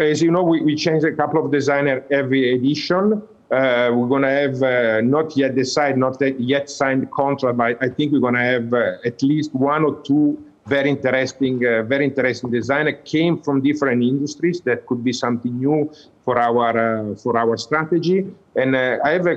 as 0.00 0.20
you 0.20 0.30
know, 0.30 0.42
we, 0.42 0.60
we 0.62 0.76
change 0.76 1.04
a 1.04 1.12
couple 1.12 1.44
of 1.44 1.50
designers 1.50 2.02
every 2.10 2.54
edition. 2.54 3.22
Uh, 3.50 3.90
we're 3.94 4.08
going 4.08 4.22
to 4.22 4.28
have 4.28 4.62
uh, 4.62 5.00
not 5.00 5.34
yet 5.34 5.54
decided, 5.54 5.96
not 5.96 6.20
yet 6.38 6.68
signed 6.68 7.10
contract, 7.10 7.56
but 7.56 7.82
I 7.82 7.88
think 7.88 8.12
we're 8.12 8.20
going 8.20 8.34
to 8.34 8.40
have 8.40 8.74
uh, 8.74 8.96
at 9.06 9.22
least 9.22 9.54
one 9.54 9.84
or 9.84 10.02
two 10.02 10.42
very 10.68 10.90
interesting, 10.90 11.64
uh, 11.64 11.82
very 11.82 12.04
interesting 12.04 12.50
designer 12.50 12.92
came 12.92 13.40
from 13.40 13.62
different 13.62 14.02
industries. 14.02 14.60
That 14.62 14.86
could 14.86 15.02
be 15.02 15.12
something 15.12 15.58
new 15.58 15.90
for 16.24 16.38
our 16.38 16.72
uh, 16.76 17.14
for 17.16 17.36
our 17.38 17.56
strategy. 17.56 18.26
And 18.54 18.76
uh, 18.76 18.98
I 19.04 19.10
have 19.16 19.26
a, 19.26 19.36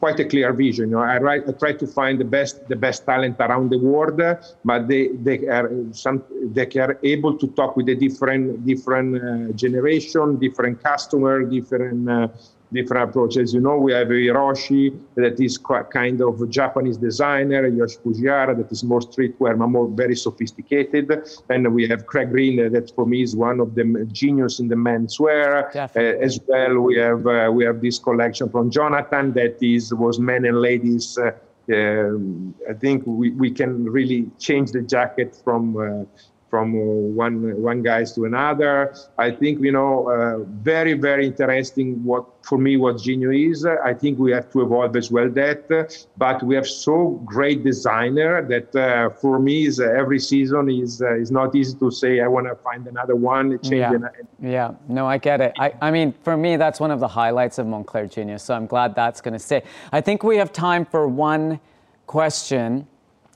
quite 0.00 0.18
a 0.18 0.24
clear 0.24 0.52
vision. 0.52 0.90
You 0.90 0.96
know, 0.96 1.02
I, 1.02 1.18
write, 1.18 1.42
I 1.48 1.52
try 1.52 1.72
to 1.74 1.86
find 1.86 2.18
the 2.18 2.24
best 2.24 2.68
the 2.68 2.76
best 2.76 3.06
talent 3.06 3.36
around 3.38 3.70
the 3.70 3.78
world, 3.78 4.20
but 4.64 4.88
they 4.88 5.08
they 5.26 5.46
are 5.46 5.70
some 5.92 6.24
they 6.56 6.66
are 6.80 6.98
able 7.02 7.38
to 7.38 7.46
talk 7.58 7.76
with 7.76 7.86
the 7.86 7.94
different 7.94 8.66
different 8.66 9.10
uh, 9.16 9.52
generation, 9.52 10.38
different 10.38 10.82
customer, 10.82 11.44
different 11.44 12.10
uh, 12.10 12.28
different 12.72 13.10
approaches. 13.10 13.52
You 13.54 13.60
know, 13.60 13.76
we 13.76 13.92
have 13.92 14.08
Hiroshi 14.08 14.98
that 15.16 15.40
is 15.40 15.58
kind 15.58 16.20
of 16.20 16.40
a 16.40 16.46
Japanese 16.46 16.96
designer, 16.96 17.66
Yoshi 17.66 17.96
Fujiwara 17.98 18.56
that 18.56 18.70
is 18.70 18.84
more 18.84 19.00
streetwear, 19.00 19.58
but 19.58 19.66
more 19.66 19.88
very 19.88 20.16
sophisticated. 20.16 21.10
And 21.48 21.74
we 21.74 21.86
have 21.88 22.06
Craig 22.06 22.30
Green 22.30 22.72
that 22.72 22.94
for 22.94 23.06
me 23.06 23.22
is 23.22 23.34
one 23.36 23.60
of 23.60 23.74
the 23.74 24.08
genius 24.12 24.60
in 24.60 24.68
the 24.68 24.76
menswear. 24.76 25.74
Uh, 25.74 26.24
as 26.24 26.40
well, 26.46 26.80
we 26.80 26.96
have 26.96 27.26
uh, 27.26 27.50
we 27.52 27.64
have 27.64 27.80
this 27.80 27.98
collection 27.98 28.48
from 28.48 28.70
Jonathan 28.70 29.32
that 29.32 29.56
is 29.62 29.92
was 29.94 30.18
men 30.18 30.44
and 30.44 30.60
ladies. 30.60 31.18
Uh, 31.18 31.32
um, 31.72 32.54
I 32.68 32.72
think 32.72 33.04
we, 33.06 33.30
we 33.30 33.50
can 33.50 33.84
really 33.84 34.28
change 34.38 34.72
the 34.72 34.82
jacket 34.82 35.36
from 35.44 35.76
uh, 35.76 36.04
from 36.50 36.74
uh, 36.74 36.78
one 37.24 37.62
one 37.62 37.80
guys 37.80 38.12
to 38.14 38.24
another. 38.24 38.94
I 39.16 39.30
think 39.30 39.60
you 39.60 39.72
know 39.72 40.10
uh, 40.10 40.38
very 40.62 40.94
very 40.94 41.26
interesting. 41.26 42.02
What 42.04 42.26
for 42.42 42.58
me 42.58 42.76
what 42.76 42.98
Genio 42.98 43.30
is. 43.30 43.64
I 43.64 43.94
think 43.94 44.18
we 44.18 44.32
have 44.32 44.50
to 44.52 44.62
evolve 44.62 44.96
as 44.96 45.10
well 45.10 45.30
that, 45.30 46.06
but 46.16 46.42
we 46.42 46.54
have 46.56 46.66
so 46.66 47.20
great 47.24 47.62
designer 47.64 48.42
that 48.48 48.74
uh, 48.74 49.10
for 49.10 49.38
me 49.38 49.66
is 49.66 49.78
uh, 49.78 49.84
every 49.84 50.18
season 50.18 50.68
is 50.68 51.00
uh, 51.00 51.14
is 51.14 51.30
not 51.30 51.54
easy 51.54 51.78
to 51.78 51.90
say 51.90 52.20
I 52.20 52.26
want 52.26 52.46
to 52.48 52.56
find 52.56 52.86
another 52.86 53.16
one. 53.16 53.58
change. 53.60 53.70
yeah. 53.70 53.98
yeah, 54.40 54.72
no, 54.88 55.06
I 55.06 55.18
get 55.18 55.40
it. 55.40 55.52
I, 55.58 55.72
I 55.80 55.90
mean, 55.90 56.12
for 56.24 56.36
me, 56.36 56.56
that's 56.56 56.80
one 56.80 56.90
of 56.90 57.00
the 57.00 57.08
highlights 57.08 57.58
of 57.58 57.66
Moncler 57.66 58.10
Genius. 58.10 58.42
So 58.42 58.54
I'm 58.54 58.66
glad 58.66 58.94
that's 58.94 59.20
going 59.20 59.34
to 59.34 59.38
stay. 59.38 59.62
I 59.92 60.00
think 60.00 60.22
we 60.22 60.36
have 60.36 60.52
time 60.52 60.84
for 60.84 61.06
one 61.06 61.60
question. 62.06 62.86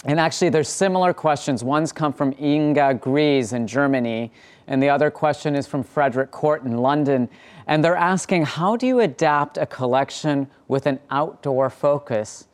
And 0.07 0.21
actually, 0.21 0.51
there's 0.51 0.69
similar 0.69 1.15
questions. 1.15 1.65
One's 1.65 1.91
come 1.91 2.13
from 2.13 2.35
Inga 2.39 2.95
Gries 2.95 3.55
in 3.55 3.67
Germany, 3.67 4.33
and 4.67 4.83
the 4.83 4.91
other 4.91 5.11
question 5.11 5.55
is 5.55 5.67
from 5.67 5.83
Frederick 5.83 6.31
Court 6.31 6.63
in 6.65 6.77
London. 6.77 7.29
And 7.67 7.83
they're 7.83 7.97
asking, 7.97 8.45
how 8.45 8.77
do 8.77 8.87
you 8.87 9.01
adapt 9.01 9.57
a 9.57 9.65
collection 9.65 10.49
with 10.69 10.87
an 10.87 11.01
outdoor 11.11 11.71
focus 11.71 12.49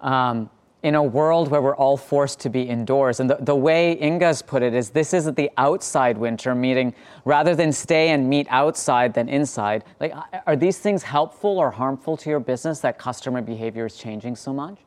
um, 0.00 0.50
in 0.82 0.96
a 0.96 1.02
world 1.02 1.48
where 1.48 1.62
we're 1.62 1.76
all 1.76 1.96
forced 1.96 2.40
to 2.40 2.50
be 2.50 2.62
indoors? 2.62 3.20
And 3.20 3.30
the, 3.30 3.36
the 3.40 3.54
way 3.54 3.92
Inga's 3.92 4.42
put 4.42 4.64
it 4.64 4.74
is 4.74 4.90
this 4.90 5.14
isn't 5.14 5.36
the 5.36 5.52
outside 5.56 6.18
winter 6.18 6.52
meeting, 6.52 6.92
rather 7.24 7.54
than 7.54 7.70
stay 7.70 8.08
and 8.08 8.28
meet 8.28 8.48
outside 8.50 9.14
than 9.14 9.28
inside. 9.28 9.84
Like, 10.00 10.14
are 10.46 10.56
these 10.56 10.78
things 10.78 11.04
helpful 11.04 11.58
or 11.58 11.70
harmful 11.70 12.16
to 12.16 12.28
your 12.28 12.40
business 12.40 12.80
that 12.80 12.98
customer 12.98 13.40
behavior 13.40 13.86
is 13.86 13.96
changing 13.96 14.34
so 14.34 14.52
much? 14.52 14.78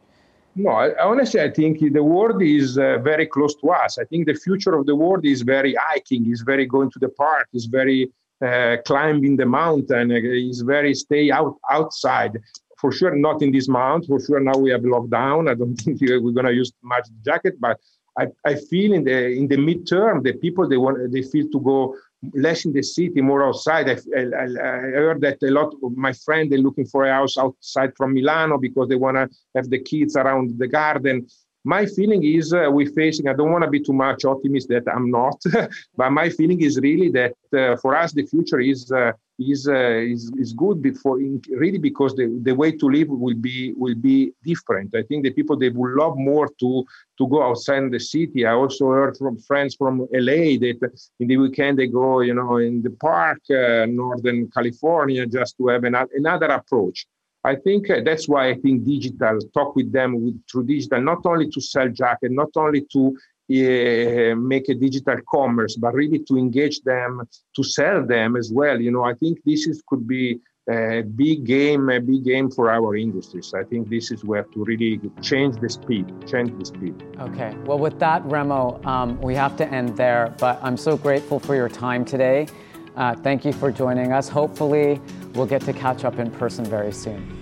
No, 0.56 0.72
I, 0.72 1.02
honestly, 1.02 1.40
I 1.40 1.50
think 1.50 1.80
the 1.94 2.04
world 2.04 2.42
is 2.42 2.78
uh, 2.78 2.98
very 2.98 3.26
close 3.26 3.56
to 3.56 3.70
us. 3.70 3.98
I 3.98 4.04
think 4.06 4.28
the 4.28 4.34
future 4.34 4.74
of 4.78 4.86
the 4.86 4.96
world 4.96 5.26
is 5.26 5.42
very 5.44 5.76
hiking, 5.76 6.30
is 6.30 6.42
very 6.42 6.66
going 6.66 6.92
to 6.92 7.00
the 7.00 7.10
park, 7.10 7.48
is 7.54 7.66
very 7.66 8.12
uh, 8.46 8.78
climbing 8.86 9.38
the 9.38 9.46
mountain, 9.46 10.12
uh, 10.12 10.16
is 10.16 10.62
very 10.62 10.94
stay 10.94 11.32
out 11.32 11.56
outside. 11.70 12.38
For 12.80 12.92
sure, 12.92 13.16
not 13.16 13.42
in 13.42 13.52
this 13.52 13.68
month. 13.70 14.08
For 14.08 14.20
sure, 14.20 14.40
now 14.40 14.58
we 14.58 14.72
have 14.72 14.82
lockdown. 14.82 15.50
I 15.50 15.54
don't 15.54 15.76
think 15.82 16.02
we're 16.02 16.20
going 16.20 16.48
to 16.48 16.54
use 16.54 16.74
much 16.84 17.08
jacket, 17.24 17.56
but 17.60 17.80
I, 18.20 18.28
I 18.46 18.56
feel 18.56 18.92
in 18.94 19.04
the 19.06 19.30
in 19.30 19.48
the 19.48 19.56
midterm, 19.56 20.24
the 20.24 20.34
people 20.34 20.68
they 20.68 20.78
want 20.78 21.12
they 21.14 21.22
feel 21.22 21.48
to 21.50 21.60
go 21.62 21.96
less 22.34 22.66
in 22.66 22.74
the 22.74 22.84
city, 22.84 23.22
more 23.22 23.44
outside. 23.44 23.90
I, 23.90 23.98
I, 24.16 24.44
I, 24.44 24.80
heard 25.02 25.22
that 25.22 25.42
a 25.44 25.52
lot 25.52 25.74
of 25.84 25.98
my 25.98 26.14
friends 26.14 26.50
they're 26.50 26.60
looking 26.60 26.86
for 26.86 27.06
a 27.06 27.14
house 27.14 27.38
outside 27.38 27.94
from 27.98 28.14
Milano 28.14 28.58
because 28.58 28.90
they 28.90 28.96
want 28.96 29.18
to 29.18 29.30
have 29.56 29.70
the 29.70 29.80
kids 29.80 30.16
around 30.16 30.58
the 30.58 30.68
garden. 30.68 31.28
My 31.64 31.86
feeling 31.86 32.24
is 32.24 32.54
uh, 32.54 32.70
we're 32.72 32.92
facing. 32.92 33.28
I 33.28 33.34
don't 33.34 33.52
want 33.52 33.64
to 33.64 33.70
be 33.70 33.80
too 33.80 33.94
much 33.94 34.26
optimist 34.26 34.68
that 34.70 34.84
I'm 34.88 35.12
not, 35.12 35.42
but 35.98 36.10
my 36.12 36.30
feeling 36.30 36.62
is 36.62 36.80
really 36.80 37.10
that 37.10 37.36
uh, 37.56 37.78
for 37.78 37.96
us 37.96 38.14
the 38.14 38.26
future 38.26 38.60
is 38.60 38.92
uh, 38.92 39.12
is, 39.50 39.68
uh, 39.68 40.00
is 40.16 40.32
is 40.38 40.54
good 40.54 40.82
before 40.82 41.18
really 41.50 41.78
because 41.78 42.16
the, 42.16 42.40
the 42.44 42.54
way 42.54 42.72
to 42.72 42.86
live 42.90 43.10
will 43.10 43.36
be 43.36 43.74
will 43.76 43.96
be 43.96 44.34
different. 44.44 44.96
I 44.96 45.04
think 45.04 45.24
the 45.24 45.32
people 45.32 45.58
they 45.58 45.70
would 45.70 45.94
love 45.94 46.18
more 46.18 46.48
to 46.60 46.86
to 47.18 47.28
go 47.28 47.44
outside 47.44 47.92
the 47.92 48.00
city. 48.00 48.46
I 48.46 48.54
also 48.54 48.90
heard 48.90 49.18
from 49.18 49.38
friends 49.38 49.76
from 49.76 50.08
LA 50.14 50.58
that 50.64 50.80
in 51.20 51.28
the 51.28 51.38
weekend 51.38 51.80
they 51.80 51.88
go 51.88 52.22
you 52.22 52.34
know 52.34 52.58
in 52.58 52.82
the 52.82 52.92
park, 52.92 53.40
uh, 53.50 53.86
Northern 53.88 54.50
California, 54.52 55.26
just 55.26 55.58
to 55.58 55.68
have 55.68 55.84
an, 55.84 55.96
another 56.16 56.48
approach. 56.48 57.08
I 57.44 57.56
think 57.56 57.90
uh, 57.90 58.02
that's 58.06 58.30
why 58.30 58.50
I 58.50 58.56
think 58.56 58.86
digital 58.86 59.40
talk 59.54 59.76
with 59.76 59.92
them 59.92 60.24
with, 60.24 60.40
through 60.50 60.66
digital, 60.66 61.02
not 61.02 61.26
only 61.26 61.50
to 61.50 61.60
sell 61.60 61.90
jacket, 61.90 62.32
not 62.32 62.50
only 62.56 62.86
to 62.94 63.18
uh, 63.52 64.36
make 64.36 64.70
a 64.70 64.76
digital 64.76 65.18
commerce, 65.34 65.76
but 65.76 65.94
really 65.94 66.20
to 66.20 66.38
engage 66.38 66.82
them, 66.82 67.22
to 67.56 67.64
sell 67.64 68.06
them 68.06 68.36
as 68.36 68.52
well. 68.54 68.80
You 68.80 68.92
know, 68.92 69.04
I 69.04 69.14
think 69.16 69.40
this 69.46 69.68
is 69.68 69.82
could 69.88 70.08
be 70.08 70.40
a 70.70 71.02
big 71.02 71.44
game, 71.44 71.90
a 71.90 72.00
big 72.00 72.24
game 72.24 72.50
for 72.50 72.70
our 72.70 72.96
industries. 72.96 73.54
I 73.54 73.64
think 73.64 73.90
this 73.90 74.12
is 74.12 74.24
where 74.24 74.44
to 74.44 74.64
really 74.64 75.02
change 75.22 75.60
the 75.60 75.70
speed, 75.70 76.06
change 76.28 76.58
the 76.58 76.66
speed. 76.66 76.96
Okay. 77.20 77.56
Well, 77.66 77.80
with 77.80 78.00
that, 78.00 78.24
Remo, 78.26 78.82
um, 78.86 79.20
we 79.22 79.36
have 79.36 79.58
to 79.58 79.68
end 79.68 79.98
there. 79.98 80.34
But 80.40 80.60
I'm 80.62 80.78
so 80.78 80.98
grateful 80.98 81.40
for 81.40 81.56
your 81.56 81.70
time 81.70 82.06
today. 82.06 82.48
Uh, 82.96 83.16
thank 83.16 83.46
you 83.46 83.54
for 83.54 83.72
joining 83.72 84.12
us. 84.12 84.30
Hopefully, 84.30 85.00
we'll 85.34 85.46
get 85.46 85.62
to 85.62 85.74
catch 85.74 86.04
up 86.04 86.20
in 86.20 86.30
person 86.30 86.66
very 86.66 86.92
soon. 86.92 87.38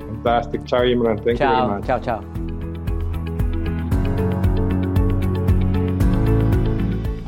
Fantastic. 0.00 0.64
Ciao, 0.66 0.80
Imran. 0.80 1.22
Thank 1.24 1.38
ciao. 1.38 1.50
you 1.50 1.68
very 1.68 1.80
much. 1.80 1.86
Ciao, 1.86 1.98
ciao. 2.00 2.45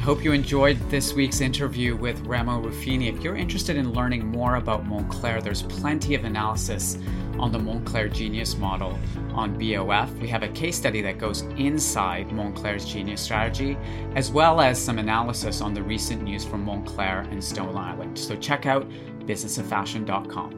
Hope 0.08 0.24
you 0.24 0.32
enjoyed 0.32 0.78
this 0.88 1.12
week's 1.12 1.42
interview 1.42 1.94
with 1.94 2.18
Remo 2.20 2.62
Ruffini. 2.62 3.14
If 3.14 3.22
you're 3.22 3.36
interested 3.36 3.76
in 3.76 3.92
learning 3.92 4.26
more 4.26 4.54
about 4.54 4.86
Moncler, 4.86 5.42
there's 5.42 5.64
plenty 5.64 6.14
of 6.14 6.24
analysis 6.24 6.96
on 7.38 7.52
the 7.52 7.58
Moncler 7.58 8.10
Genius 8.10 8.56
model 8.56 8.98
on 9.34 9.58
BOF. 9.58 10.10
We 10.14 10.26
have 10.28 10.42
a 10.42 10.48
case 10.48 10.78
study 10.78 11.02
that 11.02 11.18
goes 11.18 11.42
inside 11.58 12.30
Moncler's 12.30 12.86
Genius 12.86 13.20
strategy, 13.20 13.76
as 14.14 14.30
well 14.30 14.62
as 14.62 14.82
some 14.82 14.98
analysis 14.98 15.60
on 15.60 15.74
the 15.74 15.82
recent 15.82 16.22
news 16.22 16.42
from 16.42 16.64
Moncler 16.64 17.30
and 17.30 17.44
Stone 17.44 17.76
Island. 17.76 18.18
So 18.18 18.34
check 18.34 18.64
out 18.64 18.88
businessoffashion.com. 19.26 20.57